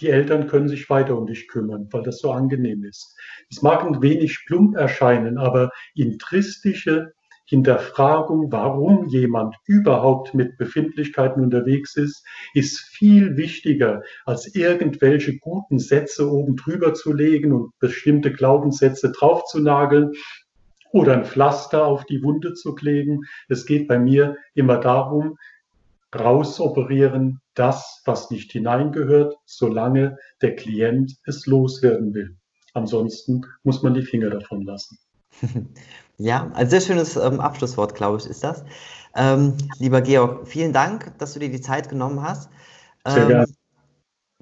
die 0.01 0.09
Eltern 0.09 0.47
können 0.47 0.69
sich 0.69 0.89
weiter 0.89 1.17
um 1.17 1.27
dich 1.27 1.47
kümmern, 1.49 1.89
weil 1.91 2.03
das 2.03 2.19
so 2.19 2.33
angenehm 2.33 2.85
ist. 2.85 3.15
Es 3.51 3.61
mag 3.63 3.85
ein 3.85 4.01
wenig 4.01 4.45
plump 4.47 4.77
erscheinen, 4.77 5.37
aber 5.37 5.71
intristische 5.95 7.13
Hinterfragung, 7.51 8.53
warum 8.53 9.09
jemand 9.09 9.57
überhaupt 9.67 10.35
mit 10.35 10.57
Befindlichkeiten 10.57 11.43
unterwegs 11.43 11.97
ist, 11.97 12.25
ist 12.55 12.79
viel 12.79 13.37
wichtiger, 13.37 14.05
als 14.25 14.55
irgendwelche 14.55 15.37
guten 15.39 15.81
Sätze 15.81 16.31
oben 16.31 16.55
drüber 16.55 16.95
zu 16.95 17.13
legen 17.13 17.53
und 17.53 17.77
bestimmte 17.81 18.33
Glaubenssätze 18.33 19.11
draufzunageln 19.11 20.13
oder 20.93 21.15
ein 21.15 21.25
Pflaster 21.25 21.85
auf 21.85 22.05
die 22.05 22.23
Wunde 22.23 22.55
zu 22.55 22.73
kleben. 22.73 23.23
Es 23.49 23.67
geht 23.67 23.89
bei 23.89 23.99
mir 23.99 24.37
immer 24.55 24.79
darum, 24.79 25.37
rausoperieren 26.15 27.41
das, 27.55 28.01
was 28.05 28.31
nicht 28.31 28.53
hineingehört, 28.53 29.35
solange 29.45 30.19
der 30.41 30.55
Klient 30.55 31.17
es 31.25 31.47
loswerden 31.47 32.15
will. 32.15 32.37
Ansonsten 32.75 33.43
muss 33.65 33.83
man 33.83 33.95
die 33.95 34.03
Finger 34.03 34.31
davon 34.31 34.63
lassen. 34.63 34.99
Ja, 36.21 36.51
ein 36.53 36.69
sehr 36.69 36.83
schönes 36.83 37.17
ähm, 37.17 37.41
Abschlusswort, 37.41 37.95
glaube 37.95 38.19
ich, 38.19 38.27
ist 38.27 38.45
das. 38.45 38.63
Ähm, 39.17 39.55
lieber 39.79 40.03
Georg, 40.03 40.47
vielen 40.47 40.75
Dank, 40.75 41.17
dass 41.17 41.33
du 41.33 41.41
dir 41.41 41.51
die 41.51 41.63
Zeit 41.63 41.89
genommen 41.89 42.23
hast. 42.23 42.51
sehr 43.07 43.23
ähm, 43.23 43.29
gerne. 43.29 43.47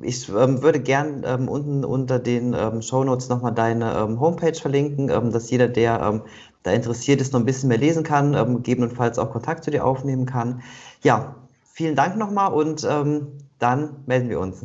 Ich 0.03 0.29
ähm, 0.29 0.63
würde 0.63 0.81
gern 0.81 1.23
ähm, 1.25 1.49
unten 1.49 1.85
unter 1.85 2.19
den 2.19 2.53
ähm, 2.53 2.83
Shownotes 2.83 3.29
nochmal 3.29 3.55
deine 3.55 3.95
ähm, 3.95 4.19
Homepage 4.19 4.55
verlinken, 4.55 5.09
ähm, 5.09 5.31
dass 5.31 5.51
jeder, 5.51 5.69
der 5.69 6.25
da 6.65 6.73
interessiert 6.73 7.21
ist, 7.21 7.33
noch 7.33 7.41
ein 7.41 7.47
bisschen 7.47 7.69
mehr 7.69 7.79
lesen 7.79 8.03
kann, 8.03 8.33
gegebenenfalls 8.33 9.19
auch 9.21 9.31
Kontakt 9.31 9.63
zu 9.63 9.71
dir 9.71 9.85
aufnehmen 9.85 10.27
kann. 10.27 10.63
Ja, 11.03 11.37
vielen 11.73 11.95
Dank 11.95 12.17
nochmal 12.17 12.53
und 12.53 12.83
dann 12.83 14.03
melden 14.07 14.29
wir 14.29 14.41
uns. 14.41 14.65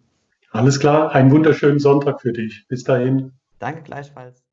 Alles 0.50 0.80
klar, 0.80 1.12
einen 1.12 1.30
wunderschönen 1.30 1.78
Sonntag 1.78 2.22
für 2.22 2.32
dich. 2.32 2.66
Bis 2.68 2.82
dahin. 2.84 3.32
Danke 3.58 3.82
gleichfalls. 3.82 4.45